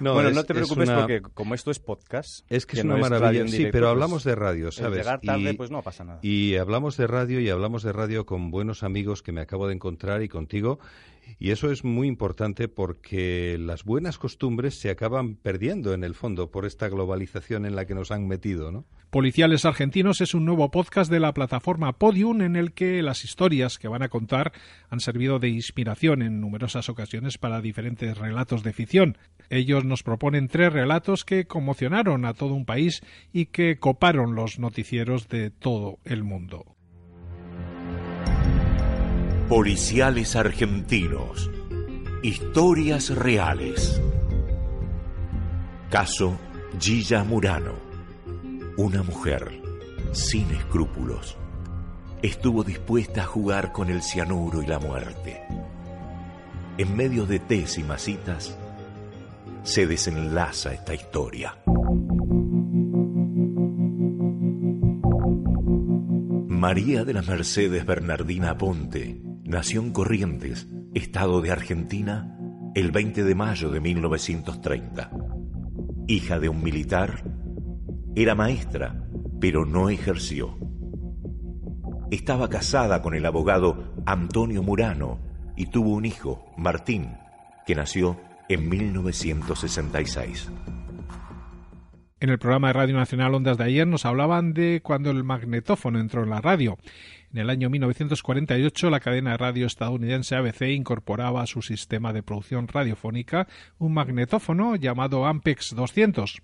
No, 0.01 0.15
bueno, 0.15 0.31
es- 0.31 0.35
no 0.35 0.45
te 0.45 0.53
es 0.53 0.57
preocupes 0.59 0.89
una- 0.89 0.99
porque 1.01 1.23
como 1.23 1.55
esto 1.55 1.71
es 1.71 1.79
podcast, 1.79 2.45
Es 2.51 2.67
que, 2.67 2.79
es 2.81 2.85
no 2.85 2.95
una 2.97 3.09
radio 3.09 3.21
maravilla. 3.21 3.47
sí, 3.49 3.57
directo, 3.59 3.73
pero 3.73 3.87
pues, 3.87 3.93
hablamos 3.93 4.25
de 4.25 4.35
radio, 4.35 4.67
el 4.67 4.73
¿sabes? 4.73 4.99
llegar 4.99 5.21
tarde, 5.21 5.51
Y- 5.51 5.57
pues 5.57 5.71
no 5.71 5.83
pasa 5.83 6.05
nada. 6.05 6.19
Y 6.23 6.57
hablamos 6.57 6.97
de 6.97 7.07
radio 7.07 7.41
y 7.41 7.49
hablamos 7.51 7.83
de 7.83 7.93
radio 7.93 8.27
con 8.27 8.51
buenos 8.51 8.83
amigos 8.83 9.23
que 9.23 9.33
me 9.33 9.41
acabo 9.41 9.69
de 9.69 9.75
encontrar 9.75 10.23
y 10.23 10.29
contigo. 10.29 10.79
Y 11.39 11.51
eso 11.51 11.71
es 11.71 11.85
muy 11.85 12.09
importante 12.09 12.69
porque 12.69 13.57
las 13.59 13.85
buenas 13.85 14.19
costumbres 14.19 14.79
se 14.79 14.91
acaban 14.91 15.37
perdiendo 15.37 15.93
en 15.95 16.05
el 16.05 16.15
fondo 16.15 16.51
por 16.51 16.67
esta 16.67 16.89
globalización 16.89 17.67
en 17.67 17.77
la 17.77 17.87
que 17.87 17.95
nos 17.95 18.11
han 18.11 18.27
metido, 18.27 18.71
¿no? 18.71 18.85
Policiales 19.11 19.67
Argentinos 19.67 20.23
es 20.23 20.35
un 20.35 20.47
nuevo 20.47 20.71
podcast 20.71 21.11
de 21.11 21.21
la 21.21 21.35
plataforma 21.35 21.99
Podium 21.99 22.41
en 22.41 22.57
el 22.57 22.73
que 22.73 23.03
las 23.03 23.25
historias 23.25 23.79
que 23.79 23.89
van 23.89 24.03
a 24.03 24.09
contar 24.09 24.53
han 24.89 25.01
servido 25.01 25.39
de 25.39 25.49
inspiración 25.49 26.23
en 26.23 26.41
numerosas 26.41 26.89
ocasiones 26.89 27.37
para 27.37 27.61
diferentes 27.61 28.17
relatos 28.17 28.63
de 28.63 28.73
ficción. 28.73 29.19
Ellos 29.51 29.85
nos 29.85 30.03
proponen 30.03 30.49
tres 30.49 30.73
relatos 30.73 31.25
que 31.25 31.47
conmocionaron 31.47 32.25
a 32.25 32.33
todo 32.33 32.55
un 32.55 32.65
país 32.65 33.03
y 33.33 33.47
que 33.47 33.77
coparon 33.77 34.35
los 34.35 34.59
noticieros 34.59 35.29
de 35.29 35.51
todo 35.51 35.99
el 36.05 36.25
mundo. 36.25 36.77
Policiales 39.55 40.35
argentinos. 40.35 41.51
Historias 42.23 43.15
reales. 43.15 44.01
Caso 45.91 46.39
Gilla 46.81 47.23
Murano. 47.23 47.75
Una 48.79 49.03
mujer 49.03 49.61
sin 50.13 50.51
escrúpulos. 50.53 51.37
Estuvo 52.23 52.65
dispuesta 52.65 53.25
a 53.25 53.27
jugar 53.27 53.73
con 53.73 53.91
el 53.91 54.01
cianuro 54.01 54.63
y 54.63 54.67
la 54.67 54.79
muerte. 54.79 55.43
En 56.79 56.97
medio 56.97 57.27
de 57.27 57.39
tés 57.39 57.77
y 57.77 57.85
masitas 57.85 58.57
se 59.65 59.87
desenlaza 59.87 60.73
esta 60.73 60.95
historia. 60.95 61.59
María 66.49 67.05
de 67.05 67.13
las 67.13 67.29
Mercedes 67.29 67.85
Bernardina 67.85 68.57
Ponte 68.57 69.32
nació 69.53 69.83
en 69.83 69.93
Corrientes, 69.93 70.67
estado 70.95 71.43
de 71.43 71.51
Argentina, 71.51 72.39
el 72.75 72.91
20 72.91 73.23
de 73.23 73.35
mayo 73.35 73.69
de 73.71 73.81
1930. 73.81 75.11
Hija 76.09 76.41
de 76.41 76.49
un 76.49 76.63
militar, 76.63 77.23
era 78.17 78.35
maestra, 78.35 79.07
pero 79.41 79.67
no 79.67 79.91
ejerció. 79.91 80.57
Estaba 82.11 82.49
casada 82.49 83.03
con 83.03 83.15
el 83.15 83.27
abogado 83.27 83.93
Antonio 84.07 84.63
Murano 84.63 85.21
y 85.55 85.67
tuvo 85.67 85.91
un 85.91 86.07
hijo, 86.07 86.47
Martín, 86.57 87.11
que 87.67 87.75
nació 87.75 88.19
en 88.49 88.71
1966. 88.71 90.51
En 92.23 92.31
el 92.31 92.39
programa 92.39 92.69
de 92.69 92.75
Radio 92.75 92.95
Nacional 92.95 93.35
Ondas 93.35 93.59
de 93.59 93.65
ayer 93.65 93.85
nos 93.85 94.07
hablaban 94.07 94.55
de 94.55 94.81
cuando 94.81 95.11
el 95.11 95.25
magnetófono 95.25 95.99
entró 95.99 96.23
en 96.23 96.31
la 96.31 96.41
radio. 96.41 96.79
En 97.33 97.41
el 97.41 97.51
año 97.51 97.69
1948 97.69 98.91
la 98.91 99.01
cadena 99.01 99.33
de 99.33 99.39
radio 99.39 99.67
estadounidense 99.67 100.37
ABC 100.37 100.69
incorporaba 100.69 101.43
a 101.43 101.49
su 101.49 101.63
sistema 101.63 102.13
de 102.13 102.23
producción 102.23 102.69
radiofónica 102.69 103.49
un 103.79 103.95
magnetófono 103.95 104.77
llamado 104.77 105.27
Ampex 105.27 105.75
200. 105.75 106.43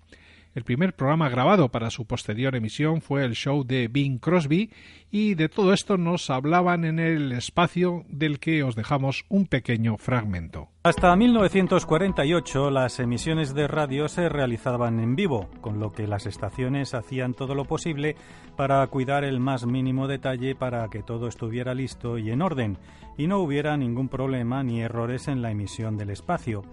El 0.55 0.63
primer 0.63 0.95
programa 0.95 1.29
grabado 1.29 1.69
para 1.69 1.91
su 1.91 2.05
posterior 2.05 2.55
emisión 2.55 3.01
fue 3.01 3.23
el 3.23 3.35
show 3.35 3.63
de 3.63 3.87
Bing 3.87 4.17
Crosby 4.17 4.71
y 5.11 5.35
de 5.35 5.47
todo 5.47 5.73
esto 5.73 5.95
nos 5.97 6.31
hablaban 6.31 6.85
en 6.85 6.97
el 6.97 7.31
espacio 7.31 8.03
del 8.09 8.39
que 8.39 8.63
os 8.63 8.75
dejamos 8.75 9.25
un 9.29 9.45
pequeño 9.45 9.97
fragmento. 9.97 10.69
Hasta 10.81 11.15
1948 11.15 12.71
las 12.71 12.99
emisiones 12.99 13.53
de 13.53 13.67
radio 13.67 14.07
se 14.09 14.27
realizaban 14.27 14.99
en 14.99 15.15
vivo, 15.15 15.49
con 15.61 15.79
lo 15.79 15.91
que 15.91 16.07
las 16.07 16.25
estaciones 16.25 16.95
hacían 16.95 17.35
todo 17.35 17.53
lo 17.53 17.65
posible 17.65 18.15
para 18.57 18.85
cuidar 18.87 19.23
el 19.23 19.39
más 19.39 19.67
mínimo 19.67 20.07
detalle 20.07 20.55
para 20.55 20.87
que 20.89 21.03
todo 21.03 21.27
estuviera 21.27 21.75
listo 21.75 22.17
y 22.17 22.31
en 22.31 22.41
orden, 22.41 22.79
y 23.17 23.27
no 23.27 23.37
hubiera 23.39 23.77
ningún 23.77 24.09
problema 24.09 24.63
ni 24.63 24.81
errores 24.81 25.27
en 25.27 25.43
la 25.43 25.51
emisión 25.51 25.95
del 25.95 26.09
espacio. 26.09 26.63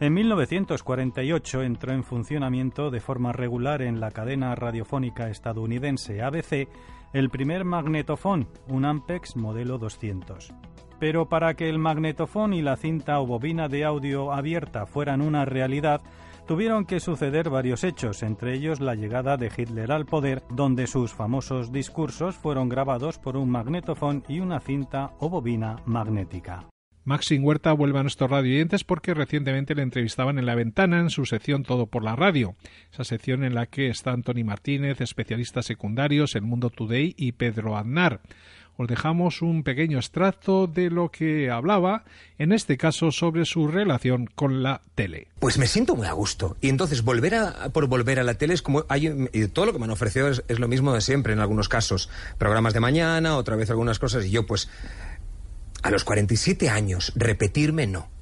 En 0.00 0.12
1948 0.12 1.62
entró 1.62 1.92
en 1.92 2.02
funcionamiento 2.02 2.90
de 2.90 3.00
forma 3.00 3.32
regular 3.32 3.80
en 3.80 4.00
la 4.00 4.10
cadena 4.10 4.54
radiofónica 4.54 5.30
estadounidense 5.30 6.20
ABC 6.20 6.68
el 7.12 7.30
primer 7.30 7.64
magnetofón, 7.64 8.48
un 8.68 8.84
Ampex 8.84 9.36
modelo 9.36 9.78
200. 9.78 10.52
Pero 10.98 11.28
para 11.28 11.54
que 11.54 11.68
el 11.68 11.78
magnetofón 11.78 12.52
y 12.54 12.60
la 12.60 12.76
cinta 12.76 13.20
o 13.20 13.26
bobina 13.26 13.68
de 13.68 13.84
audio 13.84 14.32
abierta 14.32 14.84
fueran 14.84 15.22
una 15.22 15.44
realidad, 15.44 16.00
tuvieron 16.44 16.86
que 16.86 16.98
suceder 16.98 17.48
varios 17.48 17.84
hechos, 17.84 18.24
entre 18.24 18.54
ellos 18.54 18.80
la 18.80 18.96
llegada 18.96 19.36
de 19.36 19.50
Hitler 19.56 19.92
al 19.92 20.06
poder, 20.06 20.42
donde 20.50 20.88
sus 20.88 21.12
famosos 21.12 21.70
discursos 21.70 22.34
fueron 22.34 22.68
grabados 22.68 23.18
por 23.20 23.36
un 23.36 23.48
magnetofón 23.48 24.24
y 24.28 24.40
una 24.40 24.58
cinta 24.58 25.12
o 25.20 25.28
bobina 25.30 25.76
magnética. 25.86 26.66
Maxim 27.04 27.44
Huerta 27.44 27.72
vuelve 27.72 27.98
a 27.98 28.02
nuestros 28.02 28.30
radioyentes 28.30 28.82
porque 28.82 29.12
recientemente 29.12 29.74
le 29.74 29.82
entrevistaban 29.82 30.38
en 30.38 30.46
La 30.46 30.54
Ventana 30.54 31.00
en 31.00 31.10
su 31.10 31.26
sección 31.26 31.62
Todo 31.62 31.86
por 31.86 32.02
la 32.02 32.16
Radio, 32.16 32.56
esa 32.92 33.04
sección 33.04 33.44
en 33.44 33.54
la 33.54 33.66
que 33.66 33.88
están 33.88 34.22
Tony 34.22 34.42
Martínez, 34.42 35.02
especialistas 35.02 35.66
secundarios, 35.66 36.34
El 36.34 36.42
Mundo 36.42 36.70
Today 36.70 37.14
y 37.18 37.32
Pedro 37.32 37.76
Aznar. 37.76 38.20
Os 38.76 38.88
dejamos 38.88 39.40
un 39.40 39.62
pequeño 39.62 39.98
extracto 39.98 40.66
de 40.66 40.90
lo 40.90 41.10
que 41.10 41.48
hablaba, 41.48 42.04
en 42.38 42.52
este 42.52 42.76
caso 42.76 43.12
sobre 43.12 43.44
su 43.44 43.68
relación 43.68 44.26
con 44.26 44.64
la 44.64 44.80
tele. 44.96 45.28
Pues 45.38 45.58
me 45.58 45.68
siento 45.68 45.94
muy 45.94 46.08
a 46.08 46.12
gusto. 46.12 46.56
Y 46.60 46.70
entonces 46.70 47.02
volver 47.02 47.36
a 47.36 47.68
por 47.68 47.86
volver 47.86 48.18
a 48.18 48.24
la 48.24 48.34
tele 48.34 48.54
es 48.54 48.62
como 48.62 48.84
hay 48.88 49.28
y 49.32 49.46
todo 49.46 49.66
lo 49.66 49.72
que 49.72 49.78
me 49.78 49.84
han 49.84 49.92
ofrecido 49.92 50.28
es, 50.28 50.42
es 50.48 50.58
lo 50.58 50.66
mismo 50.66 50.92
de 50.92 51.02
siempre 51.02 51.32
en 51.34 51.38
algunos 51.38 51.68
casos. 51.68 52.10
Programas 52.36 52.74
de 52.74 52.80
mañana, 52.80 53.36
otra 53.36 53.54
vez 53.54 53.70
algunas 53.70 54.00
cosas 54.00 54.26
y 54.26 54.30
yo 54.30 54.44
pues 54.44 54.68
A 55.84 55.90
los 55.90 56.02
47 56.02 56.70
años, 56.70 57.12
repetirme 57.14 57.86
no. 57.86 58.13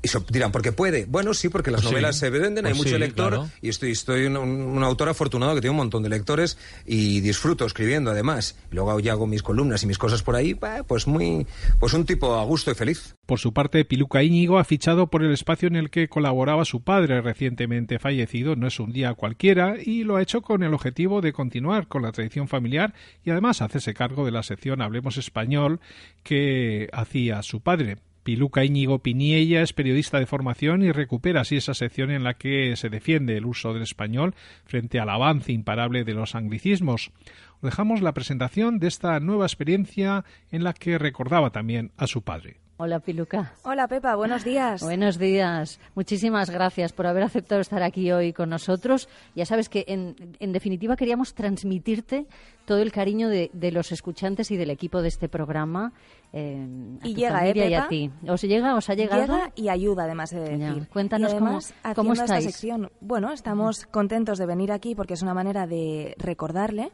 Y 0.00 0.06
so- 0.08 0.24
dirán, 0.30 0.52
¿por 0.52 0.62
qué 0.62 0.70
puede? 0.70 1.06
Bueno, 1.06 1.34
sí, 1.34 1.48
porque 1.48 1.72
las 1.72 1.80
Pues 1.80 1.88
sí. 1.88 1.94
novelas 1.94 2.16
se 2.18 2.30
venden, 2.30 2.66
hay 2.66 2.72
Pues 2.72 2.78
mucho 2.78 2.90
sí, 2.94 2.98
lector 2.98 3.28
claro. 3.32 3.50
y 3.60 3.68
estoy, 3.68 3.90
estoy 3.90 4.26
un, 4.26 4.36
un 4.36 4.82
autor 4.84 5.08
afortunado 5.08 5.54
que 5.56 5.60
tiene 5.60 5.72
un 5.72 5.78
montón 5.78 6.04
de 6.04 6.08
lectores 6.08 6.56
y 6.86 7.20
disfruto 7.20 7.66
escribiendo 7.66 8.12
además. 8.12 8.56
Y 8.70 8.76
luego 8.76 9.00
ya 9.00 9.12
hago 9.12 9.26
mis 9.26 9.42
columnas 9.42 9.82
y 9.82 9.86
mis 9.88 9.98
cosas 9.98 10.22
por 10.22 10.36
ahí, 10.36 10.54
pues 10.86 11.08
muy, 11.08 11.46
pues 11.80 11.94
un 11.94 12.04
tipo 12.06 12.36
a 12.36 12.44
gusto 12.44 12.70
y 12.70 12.74
feliz. 12.74 13.16
Por 13.26 13.40
su 13.40 13.52
parte, 13.52 13.84
Piluca 13.84 14.22
Íñigo 14.22 14.58
ha 14.58 14.64
fichado 14.64 15.08
por 15.08 15.24
el 15.24 15.32
espacio 15.32 15.66
en 15.66 15.74
el 15.76 15.90
que 15.90 16.08
colaboraba 16.08 16.64
su 16.64 16.80
padre 16.82 17.20
recientemente 17.20 17.98
fallecido, 17.98 18.54
no 18.54 18.68
es 18.68 18.78
un 18.78 18.92
día 18.92 19.14
cualquiera, 19.14 19.74
y 19.84 20.04
lo 20.04 20.16
ha 20.16 20.22
hecho 20.22 20.42
con 20.42 20.62
el 20.62 20.74
objetivo 20.74 21.20
de 21.20 21.32
continuar 21.32 21.88
con 21.88 22.02
la 22.02 22.12
tradición 22.12 22.46
familiar 22.46 22.94
y 23.24 23.30
además 23.30 23.62
hacerse 23.62 23.94
cargo 23.94 24.24
de 24.24 24.30
la 24.30 24.44
sección 24.44 24.80
Hablemos 24.80 25.16
Español 25.18 25.80
que 26.22 26.88
hacía 26.92 27.42
su 27.42 27.60
padre. 27.60 27.96
Piluca 28.28 28.62
Íñigo 28.62 28.98
Piniella 28.98 29.62
es 29.62 29.72
periodista 29.72 30.18
de 30.18 30.26
formación 30.26 30.82
y 30.82 30.92
recupera 30.92 31.40
así 31.40 31.56
esa 31.56 31.72
sección 31.72 32.10
en 32.10 32.24
la 32.24 32.34
que 32.34 32.76
se 32.76 32.90
defiende 32.90 33.38
el 33.38 33.46
uso 33.46 33.72
del 33.72 33.84
español 33.84 34.34
frente 34.66 35.00
al 35.00 35.08
avance 35.08 35.50
imparable 35.50 36.04
de 36.04 36.12
los 36.12 36.34
anglicismos. 36.34 37.10
Os 37.54 37.62
dejamos 37.62 38.02
la 38.02 38.12
presentación 38.12 38.80
de 38.80 38.88
esta 38.88 39.18
nueva 39.18 39.46
experiencia 39.46 40.26
en 40.50 40.62
la 40.62 40.74
que 40.74 40.98
recordaba 40.98 41.48
también 41.48 41.90
a 41.96 42.06
su 42.06 42.20
padre. 42.20 42.58
Hola, 42.80 43.00
Piluca. 43.00 43.54
Hola, 43.64 43.88
Pepa, 43.88 44.14
buenos 44.14 44.44
días. 44.44 44.82
Buenos 44.82 45.18
días. 45.18 45.80
Muchísimas 45.96 46.48
gracias 46.48 46.92
por 46.92 47.08
haber 47.08 47.24
aceptado 47.24 47.60
estar 47.60 47.82
aquí 47.82 48.12
hoy 48.12 48.32
con 48.32 48.50
nosotros. 48.50 49.08
Ya 49.34 49.46
sabes 49.46 49.68
que, 49.68 49.84
en, 49.88 50.14
en 50.38 50.52
definitiva, 50.52 50.94
queríamos 50.94 51.34
transmitirte 51.34 52.26
todo 52.66 52.78
el 52.78 52.92
cariño 52.92 53.30
de, 53.30 53.50
de 53.52 53.72
los 53.72 53.90
escuchantes 53.90 54.52
y 54.52 54.56
del 54.56 54.70
equipo 54.70 55.02
de 55.02 55.08
este 55.08 55.28
programa. 55.28 55.92
Eh, 56.32 56.66
a 57.02 57.06
Y 57.08 57.14
tu 57.14 57.20
llega, 57.20 57.38
¿eh, 57.46 57.54
familia 57.54 57.68
y 57.70 57.74
a 57.74 57.88
ti. 57.88 58.10
¿Os 58.28 58.42
llega? 58.42 58.74
¿Os 58.76 58.90
ha 58.90 58.94
llegado? 58.94 59.22
Llega 59.22 59.52
y 59.56 59.68
ayuda, 59.68 60.04
además 60.04 60.30
de 60.30 60.58
Ya. 60.58 60.68
decir. 60.68 60.88
Cuéntanos 60.88 61.32
y 61.32 61.36
además, 61.36 61.74
cómo- 61.82 61.94
cómo 61.94 62.12
estáis. 62.12 62.30
esta 62.46 62.50
sección. 62.50 62.90
Bueno, 63.00 63.32
estamos 63.32 63.86
contentos 63.86 64.38
de 64.38 64.46
venir 64.46 64.72
aquí 64.72 64.94
porque 64.94 65.14
es 65.14 65.22
una 65.22 65.34
manera 65.34 65.66
de 65.66 66.14
recordarle 66.18 66.92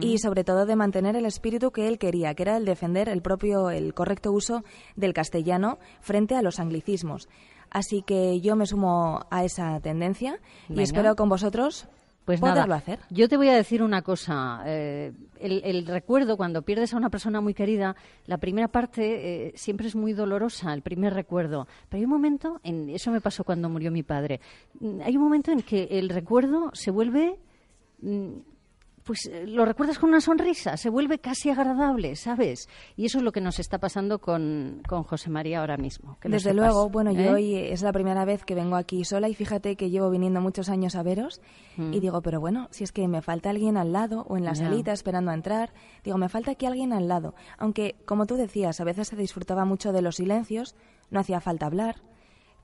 y 0.00 0.18
sobre 0.18 0.44
todo 0.44 0.66
de 0.66 0.76
mantener 0.76 1.16
el 1.16 1.24
espíritu 1.26 1.70
que 1.70 1.88
él 1.88 1.98
quería, 1.98 2.34
que 2.34 2.42
era 2.42 2.56
el 2.56 2.64
defender 2.66 3.08
el 3.08 3.22
propio, 3.22 3.70
el 3.70 3.94
correcto 3.94 4.32
uso 4.32 4.62
del 4.96 5.14
castellano 5.14 5.78
frente 6.00 6.34
a 6.36 6.42
los 6.42 6.60
anglicismos. 6.60 7.28
Así 7.70 8.02
que 8.02 8.40
yo 8.40 8.54
me 8.56 8.64
sumo 8.66 9.20
a 9.30 9.44
esa 9.44 9.80
tendencia 9.80 10.38
Venga. 10.68 10.80
y 10.80 10.84
espero 10.84 11.16
con 11.16 11.28
vosotros 11.28 11.86
Pues 12.28 12.40
poderlo 12.40 12.60
nada, 12.60 12.76
hacer. 12.76 12.98
yo 13.08 13.26
te 13.26 13.38
voy 13.38 13.48
a 13.48 13.54
decir 13.54 13.82
una 13.82 14.02
cosa. 14.02 14.62
eh, 14.66 15.12
el, 15.40 15.62
el 15.64 15.86
recuerdo, 15.86 16.36
cuando 16.36 16.60
pierdes 16.60 16.92
a 16.92 16.98
una 16.98 17.08
persona 17.08 17.40
muy 17.40 17.54
querida, 17.54 17.96
la 18.26 18.36
primera 18.36 18.68
parte 18.68 19.46
eh, 19.46 19.52
siempre 19.54 19.86
es 19.86 19.96
muy 19.96 20.12
dolorosa, 20.12 20.74
el 20.74 20.82
primer 20.82 21.14
recuerdo. 21.14 21.66
Pero 21.88 22.00
hay 22.00 22.04
un 22.04 22.10
momento, 22.10 22.60
en, 22.64 22.90
eso 22.90 23.10
me 23.10 23.22
pasó 23.22 23.44
cuando 23.44 23.70
murió 23.70 23.90
mi 23.90 24.02
padre, 24.02 24.40
mm, 24.78 25.00
hay 25.00 25.16
un 25.16 25.22
momento 25.22 25.52
en 25.52 25.62
que 25.62 25.84
el 25.90 26.10
recuerdo 26.10 26.70
se 26.74 26.90
vuelve... 26.90 27.38
mm, 29.08 29.08
pues 29.08 29.26
eh, 29.26 29.46
lo 29.46 29.64
recuerdas 29.64 29.98
con 29.98 30.10
una 30.10 30.20
sonrisa, 30.20 30.76
se 30.76 30.90
vuelve 30.90 31.18
casi 31.18 31.50
agradable, 31.50 32.14
¿sabes? 32.14 32.68
Y 32.96 33.06
eso 33.06 33.18
es 33.18 33.24
lo 33.24 33.32
que 33.32 33.40
nos 33.40 33.58
está 33.58 33.78
pasando 33.78 34.20
con, 34.20 34.82
con 34.86 35.02
José 35.02 35.30
María 35.30 35.60
ahora 35.60 35.76
mismo. 35.76 36.18
que 36.20 36.28
Desde 36.28 36.50
sepas, 36.50 36.56
luego, 36.56 36.88
bueno, 36.90 37.10
yo 37.12 37.20
¿eh? 37.20 37.30
hoy 37.30 37.54
es 37.56 37.82
la 37.82 37.92
primera 37.92 38.24
vez 38.24 38.44
que 38.44 38.54
vengo 38.54 38.76
aquí 38.76 39.04
sola 39.04 39.28
y 39.28 39.34
fíjate 39.34 39.76
que 39.76 39.90
llevo 39.90 40.10
viniendo 40.10 40.40
muchos 40.40 40.68
años 40.68 40.94
a 40.94 41.02
veros 41.02 41.40
Mm. 41.78 41.94
y 41.94 42.00
digo, 42.00 42.20
pero 42.22 42.40
bueno, 42.40 42.66
si 42.70 42.82
es 42.84 42.92
que 42.92 43.06
me 43.06 43.22
falta 43.22 43.50
alguien 43.50 43.76
al 43.76 43.92
lado 43.92 44.26
o 44.28 44.36
en 44.36 44.44
la 44.44 44.54
salita 44.54 44.92
esperando 44.92 45.30
a 45.30 45.34
entrar, 45.34 45.72
digo, 46.02 46.18
me 46.18 46.28
falta 46.28 46.50
aquí 46.50 46.66
alguien 46.66 46.92
al 46.92 47.06
lado. 47.06 47.34
Aunque, 47.56 47.94
como 48.04 48.26
tú 48.26 48.34
decías, 48.34 48.80
a 48.80 48.84
veces 48.84 49.08
se 49.08 49.16
disfrutaba 49.16 49.64
mucho 49.64 49.92
de 49.92 50.02
los 50.02 50.16
silencios, 50.16 50.74
no 51.10 51.20
hacía 51.20 51.40
falta 51.40 51.66
hablar, 51.66 52.02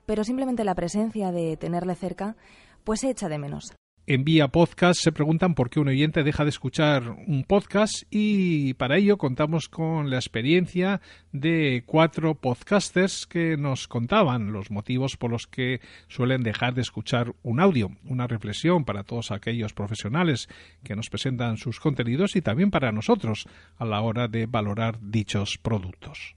pero 0.05 0.23
simplemente 0.25 0.65
la 0.65 0.75
presencia 0.75 1.31
de 1.31 1.55
tenerle 1.57 1.95
cerca, 1.95 2.35
pues 2.83 2.99
se 2.99 3.09
echa 3.09 3.29
de 3.29 3.39
menos. 3.39 3.73
En 4.07 4.23
Vía 4.23 4.49
Podcast 4.49 5.01
se 5.01 5.11
preguntan 5.11 5.55
por 5.55 5.71
qué 5.71 5.79
un 5.79 5.87
oyente 5.87 6.23
deja 6.23 6.43
de 6.43 6.51
escuchar 6.51 7.09
un 7.25 7.43
podcast 7.43 8.03
y 8.11 8.75
para 8.75 8.97
ello 8.97 9.17
contamos 9.17 9.67
con 9.67 10.11
la 10.11 10.17
experiencia 10.17 11.01
de 11.31 11.83
cuatro 11.87 12.35
podcasters 12.35 13.25
que 13.25 13.57
nos 13.57 13.87
contaban 13.87 14.53
los 14.53 14.69
motivos 14.69 15.17
por 15.17 15.31
los 15.31 15.47
que 15.47 15.81
suelen 16.07 16.43
dejar 16.43 16.75
de 16.75 16.83
escuchar 16.83 17.33
un 17.41 17.59
audio. 17.59 17.89
Una 18.03 18.27
reflexión 18.27 18.85
para 18.85 19.03
todos 19.03 19.31
aquellos 19.31 19.73
profesionales 19.73 20.49
que 20.83 20.95
nos 20.95 21.09
presentan 21.09 21.57
sus 21.57 21.79
contenidos 21.79 22.35
y 22.35 22.43
también 22.43 22.69
para 22.69 22.91
nosotros 22.91 23.47
a 23.75 23.85
la 23.85 24.01
hora 24.01 24.27
de 24.27 24.45
valorar 24.45 24.99
dichos 25.01 25.57
productos. 25.57 26.35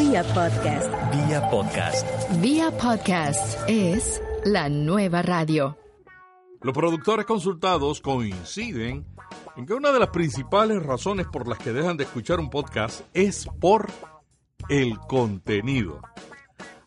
Vía 0.00 0.24
Podcast. 0.34 0.92
Vía 1.14 1.48
Podcast. 1.48 2.42
Vía 2.42 2.70
Podcast 2.72 3.58
es 3.68 4.20
la 4.44 4.68
nueva 4.68 5.22
radio. 5.22 5.78
Los 6.60 6.74
productores 6.74 7.24
consultados 7.24 8.00
coinciden 8.00 9.06
en 9.56 9.66
que 9.66 9.74
una 9.74 9.92
de 9.92 10.00
las 10.00 10.10
principales 10.10 10.82
razones 10.82 11.26
por 11.26 11.46
las 11.46 11.58
que 11.58 11.72
dejan 11.72 11.96
de 11.96 12.04
escuchar 12.04 12.40
un 12.40 12.50
podcast 12.50 13.02
es 13.14 13.46
por 13.60 13.88
el 14.68 14.98
contenido. 14.98 16.00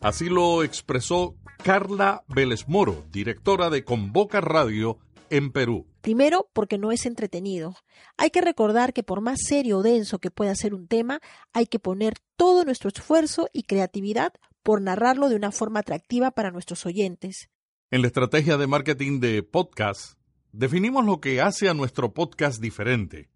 Así 0.00 0.28
lo 0.28 0.62
expresó 0.62 1.36
Carla 1.62 2.22
Vélez 2.28 2.68
Moro, 2.68 3.04
directora 3.10 3.70
de 3.70 3.82
Convoca 3.84 4.42
Radio 4.42 4.98
en 5.30 5.52
Perú. 5.52 5.86
Primero, 6.02 6.50
porque 6.52 6.76
no 6.76 6.92
es 6.92 7.06
entretenido. 7.06 7.74
Hay 8.18 8.30
que 8.30 8.42
recordar 8.42 8.92
que 8.92 9.02
por 9.02 9.22
más 9.22 9.38
serio 9.46 9.78
o 9.78 9.82
denso 9.82 10.18
que 10.18 10.30
pueda 10.30 10.54
ser 10.54 10.74
un 10.74 10.86
tema, 10.86 11.20
hay 11.54 11.66
que 11.66 11.78
poner 11.78 12.14
todo 12.36 12.64
nuestro 12.64 12.88
esfuerzo 12.88 13.48
y 13.52 13.62
creatividad 13.62 14.34
por 14.62 14.82
narrarlo 14.82 15.30
de 15.30 15.36
una 15.36 15.50
forma 15.50 15.80
atractiva 15.80 16.30
para 16.30 16.50
nuestros 16.50 16.84
oyentes. 16.84 17.48
En 17.92 18.00
la 18.00 18.06
estrategia 18.06 18.56
de 18.56 18.66
marketing 18.66 19.20
de 19.20 19.42
podcast, 19.42 20.18
definimos 20.50 21.04
lo 21.04 21.20
que 21.20 21.42
hace 21.42 21.68
a 21.68 21.74
nuestro 21.74 22.14
podcast 22.14 22.58
diferente. 22.58 23.28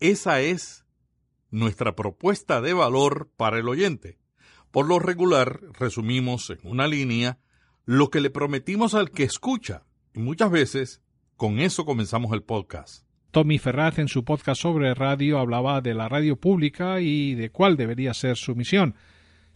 Esa 0.00 0.40
es 0.40 0.86
nuestra 1.50 1.94
propuesta 1.94 2.62
de 2.62 2.72
valor 2.72 3.28
para 3.36 3.58
el 3.58 3.68
oyente. 3.68 4.16
Por 4.70 4.88
lo 4.88 4.98
regular, 4.98 5.60
resumimos 5.78 6.48
en 6.48 6.60
una 6.62 6.88
línea 6.88 7.38
lo 7.84 8.08
que 8.08 8.22
le 8.22 8.30
prometimos 8.30 8.94
al 8.94 9.10
que 9.10 9.24
escucha 9.24 9.84
y 10.14 10.20
muchas 10.20 10.50
veces 10.50 11.02
con 11.36 11.58
eso 11.58 11.84
comenzamos 11.84 12.32
el 12.32 12.44
podcast. 12.44 13.04
Tommy 13.30 13.58
Ferraz 13.58 13.98
en 13.98 14.08
su 14.08 14.24
podcast 14.24 14.62
sobre 14.62 14.94
radio 14.94 15.38
hablaba 15.38 15.82
de 15.82 15.92
la 15.92 16.08
radio 16.08 16.36
pública 16.36 17.02
y 17.02 17.34
de 17.34 17.50
cuál 17.50 17.76
debería 17.76 18.14
ser 18.14 18.38
su 18.38 18.56
misión. 18.56 18.94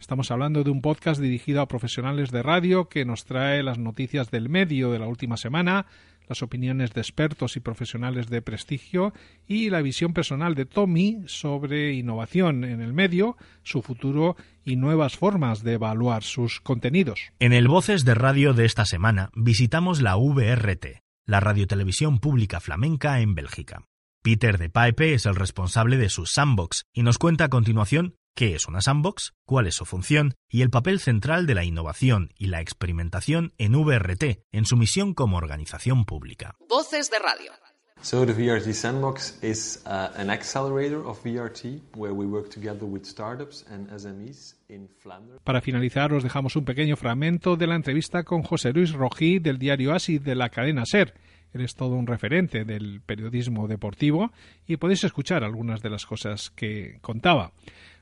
Estamos 0.01 0.31
hablando 0.31 0.63
de 0.63 0.71
un 0.71 0.81
podcast 0.81 1.21
dirigido 1.21 1.61
a 1.61 1.67
profesionales 1.67 2.31
de 2.31 2.41
radio 2.41 2.89
que 2.89 3.05
nos 3.05 3.23
trae 3.23 3.61
las 3.61 3.77
noticias 3.77 4.31
del 4.31 4.49
medio 4.49 4.91
de 4.91 4.97
la 4.97 5.05
última 5.05 5.37
semana, 5.37 5.85
las 6.27 6.41
opiniones 6.41 6.91
de 6.93 7.01
expertos 7.01 7.55
y 7.55 7.59
profesionales 7.59 8.27
de 8.27 8.41
prestigio 8.41 9.13
y 9.47 9.69
la 9.69 9.83
visión 9.83 10.13
personal 10.13 10.55
de 10.55 10.65
Tommy 10.65 11.21
sobre 11.27 11.93
innovación 11.93 12.63
en 12.63 12.81
el 12.81 12.93
medio, 12.93 13.37
su 13.61 13.83
futuro 13.83 14.35
y 14.65 14.75
nuevas 14.75 15.17
formas 15.17 15.63
de 15.63 15.73
evaluar 15.73 16.23
sus 16.23 16.61
contenidos. 16.61 17.31
En 17.37 17.53
el 17.53 17.67
Voces 17.67 18.03
de 18.03 18.15
Radio 18.15 18.53
de 18.53 18.65
esta 18.65 18.85
semana 18.85 19.29
visitamos 19.35 20.01
la 20.01 20.15
VRT, 20.15 21.03
la 21.27 21.39
radiotelevisión 21.41 22.17
pública 22.17 22.59
flamenca 22.59 23.21
en 23.21 23.35
Bélgica. 23.35 23.85
Peter 24.23 24.57
de 24.57 24.69
Paepe 24.69 25.13
es 25.13 25.27
el 25.27 25.35
responsable 25.35 25.97
de 25.97 26.09
su 26.09 26.25
sandbox 26.25 26.85
y 26.91 27.03
nos 27.03 27.19
cuenta 27.19 27.45
a 27.45 27.49
continuación 27.49 28.15
qué 28.35 28.55
es 28.55 28.67
una 28.67 28.81
sandbox, 28.81 29.33
cuál 29.45 29.67
es 29.67 29.75
su 29.75 29.85
función 29.85 30.35
y 30.49 30.61
el 30.61 30.69
papel 30.69 30.99
central 30.99 31.47
de 31.47 31.55
la 31.55 31.63
innovación 31.63 32.31
y 32.37 32.47
la 32.47 32.61
experimentación 32.61 33.53
en 33.57 33.73
VRT 33.73 34.43
en 34.51 34.65
su 34.65 34.77
misión 34.77 35.13
como 35.13 35.37
organización 35.37 36.05
pública. 36.05 36.55
Voces 36.67 37.09
de 37.09 37.19
radio. 37.19 37.51
So 38.03 38.25
the 38.25 38.33
VRT 38.33 38.73
Sandbox 38.73 39.37
is 39.43 39.83
uh, 39.85 40.09
an 40.15 40.31
accelerator 40.31 41.05
of 41.05 41.21
VRT 41.23 41.81
where 41.95 42.13
we 42.13 42.25
work 42.25 42.49
together 42.49 42.85
with 42.85 43.05
startups 43.05 43.63
and 43.69 43.89
SMEs 43.91 44.55
in 44.69 44.89
Flanders. 44.89 45.39
Para 45.43 45.61
finalizar, 45.61 46.11
os 46.11 46.23
dejamos 46.23 46.55
un 46.55 46.65
pequeño 46.65 46.95
fragmento 46.95 47.57
de 47.57 47.67
la 47.67 47.75
entrevista 47.75 48.23
con 48.23 48.41
José 48.41 48.73
Luis 48.73 48.91
Rojí 48.91 49.37
del 49.37 49.59
diario 49.59 49.93
ASI 49.93 50.17
de 50.17 50.33
la 50.33 50.49
cadena 50.49 50.83
SER. 50.87 51.13
Él 51.53 51.61
es 51.61 51.75
todo 51.75 51.93
un 51.93 52.07
referente 52.07 52.65
del 52.65 53.01
periodismo 53.01 53.67
deportivo 53.67 54.31
y 54.65 54.77
podéis 54.77 55.03
escuchar 55.03 55.43
algunas 55.43 55.83
de 55.83 55.91
las 55.91 56.07
cosas 56.07 56.49
que 56.49 56.97
contaba. 57.01 57.51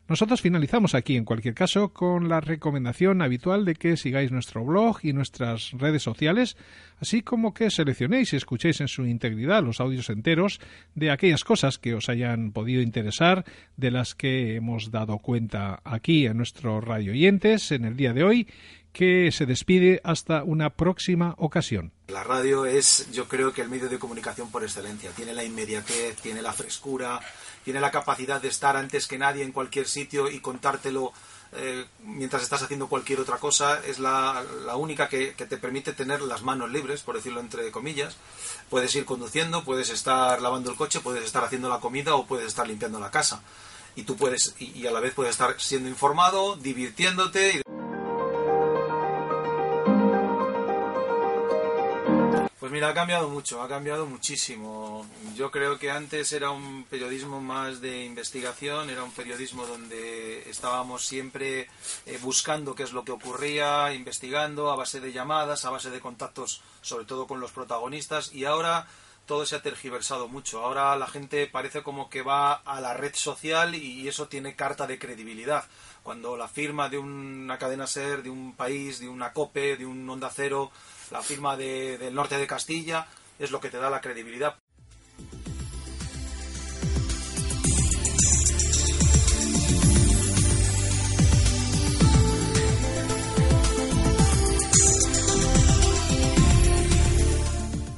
Nosotros 0.09 0.41
finalizamos 0.41 0.95
aquí, 0.95 1.15
en 1.17 1.23
cualquier 1.23 1.53
caso, 1.53 1.93
con 1.93 2.29
la 2.29 2.41
recomendación 2.41 3.21
habitual 3.21 3.63
de 3.63 3.75
que 3.75 3.95
sigáis 3.95 4.31
nuestro 4.31 4.65
blog 4.65 4.97
y 5.03 5.13
nuestras 5.13 5.69
redes 5.73 6.01
sociales, 6.01 6.57
así 6.99 7.21
como 7.21 7.53
que 7.53 7.69
seleccionéis 7.69 8.33
y 8.33 8.37
escuchéis 8.37 8.81
en 8.81 8.87
su 8.87 9.05
integridad 9.05 9.63
los 9.63 9.79
audios 9.79 10.09
enteros 10.09 10.59
de 10.95 11.11
aquellas 11.11 11.43
cosas 11.43 11.77
que 11.77 11.93
os 11.93 12.09
hayan 12.09 12.53
podido 12.53 12.81
interesar, 12.81 13.45
de 13.77 13.91
las 13.91 14.15
que 14.15 14.55
hemos 14.55 14.89
dado 14.89 15.19
cuenta 15.19 15.79
aquí 15.83 16.25
en 16.25 16.37
nuestro 16.37 16.81
radio 16.81 17.11
oyentes 17.11 17.71
en 17.71 17.85
el 17.85 17.95
día 17.95 18.11
de 18.11 18.23
hoy, 18.23 18.47
que 18.93 19.31
se 19.31 19.45
despide 19.45 20.01
hasta 20.03 20.43
una 20.43 20.71
próxima 20.71 21.35
ocasión. 21.37 21.91
La 22.07 22.23
radio 22.23 22.65
es, 22.65 23.11
yo 23.11 23.27
creo 23.27 23.53
que 23.53 23.61
el 23.61 23.69
medio 23.69 23.89
de 23.89 23.99
comunicación 23.99 24.49
por 24.51 24.63
excelencia. 24.63 25.11
Tiene 25.11 25.33
la 25.33 25.43
inmediatez, 25.43 26.17
tiene 26.17 26.41
la 26.41 26.53
frescura, 26.53 27.19
tiene 27.63 27.79
la 27.79 27.91
capacidad 27.91 28.41
de 28.41 28.47
estar 28.47 28.75
antes 28.75 29.07
que 29.07 29.17
nadie 29.17 29.43
en 29.43 29.51
cualquier 29.51 29.87
sitio 29.87 30.29
y 30.29 30.39
contártelo 30.39 31.13
eh, 31.51 31.85
mientras 32.03 32.43
estás 32.43 32.61
haciendo 32.61 32.87
cualquier 32.87 33.19
otra 33.19 33.37
cosa. 33.37 33.81
Es 33.85 33.99
la, 33.99 34.43
única 34.75 35.07
que, 35.07 35.33
te 35.33 35.57
permite 35.57 35.93
tener 35.93 36.21
las 36.21 36.41
manos 36.41 36.71
libres, 36.71 37.01
por 37.01 37.15
decirlo 37.15 37.39
entre 37.39 37.71
comillas. 37.71 38.17
Puedes 38.69 38.95
ir 38.95 39.05
conduciendo, 39.05 39.63
puedes 39.63 39.89
estar 39.89 40.41
lavando 40.41 40.71
el 40.71 40.77
coche, 40.77 40.99
puedes 40.99 41.23
estar 41.23 41.43
haciendo 41.43 41.69
la 41.69 41.79
comida 41.79 42.15
o 42.15 42.25
puedes 42.25 42.47
estar 42.47 42.67
limpiando 42.67 42.99
la 42.99 43.11
casa. 43.11 43.41
Y 43.95 44.03
tú 44.03 44.15
puedes, 44.15 44.55
y, 44.59 44.71
y 44.71 44.87
a 44.87 44.91
la 44.91 44.99
vez 44.99 45.13
puedes 45.13 45.31
estar 45.31 45.59
siendo 45.59 45.89
informado, 45.89 46.55
divirtiéndote. 46.55 47.57
Y... 47.57 47.68
Pues 52.69 52.75
mira, 52.81 52.89
ha 52.89 52.93
cambiado 52.93 53.29
mucho, 53.29 53.63
ha 53.63 53.67
cambiado 53.67 54.05
muchísimo. 54.05 55.03
Yo 55.35 55.49
creo 55.49 55.79
que 55.79 55.89
antes 55.89 56.31
era 56.33 56.51
un 56.51 56.83
periodismo 56.83 57.41
más 57.41 57.81
de 57.81 58.05
investigación, 58.05 58.91
era 58.91 59.03
un 59.03 59.11
periodismo 59.11 59.65
donde 59.65 60.47
estábamos 60.47 61.03
siempre 61.03 61.67
eh, 62.05 62.19
buscando 62.21 62.75
qué 62.75 62.83
es 62.83 62.93
lo 62.93 63.03
que 63.03 63.11
ocurría, 63.11 63.91
investigando 63.95 64.69
a 64.69 64.75
base 64.75 64.99
de 64.99 65.11
llamadas, 65.11 65.65
a 65.65 65.71
base 65.71 65.89
de 65.89 65.99
contactos, 65.99 66.61
sobre 66.81 67.05
todo 67.05 67.25
con 67.25 67.39
los 67.39 67.51
protagonistas, 67.51 68.35
y 68.35 68.45
ahora 68.45 68.85
todo 69.25 69.47
se 69.47 69.55
ha 69.55 69.63
tergiversado 69.63 70.27
mucho. 70.27 70.63
Ahora 70.63 70.95
la 70.95 71.07
gente 71.07 71.47
parece 71.47 71.81
como 71.81 72.07
que 72.07 72.21
va 72.21 72.53
a 72.53 72.79
la 72.81 72.93
red 72.93 73.15
social 73.15 73.73
y 73.73 74.07
eso 74.07 74.27
tiene 74.27 74.55
carta 74.55 74.85
de 74.85 74.99
credibilidad. 74.99 75.65
Cuando 76.03 76.37
la 76.37 76.47
firma 76.47 76.87
de 76.87 76.99
una 76.99 77.57
cadena 77.57 77.87
ser, 77.87 78.21
de 78.21 78.29
un 78.29 78.55
país, 78.55 78.99
de 78.99 79.09
una 79.09 79.33
COPE, 79.33 79.77
de 79.77 79.87
un 79.87 80.07
Onda 80.07 80.31
Cero, 80.31 80.71
la 81.11 81.21
firma 81.21 81.57
de, 81.57 81.97
del 81.97 82.13
norte 82.13 82.37
de 82.37 82.47
Castilla, 82.47 83.07
es 83.37 83.51
lo 83.51 83.59
que 83.59 83.69
te 83.69 83.77
da 83.77 83.89
la 83.89 84.01
credibilidad. 84.01 84.55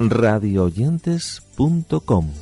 radioyentes.com 0.08 2.41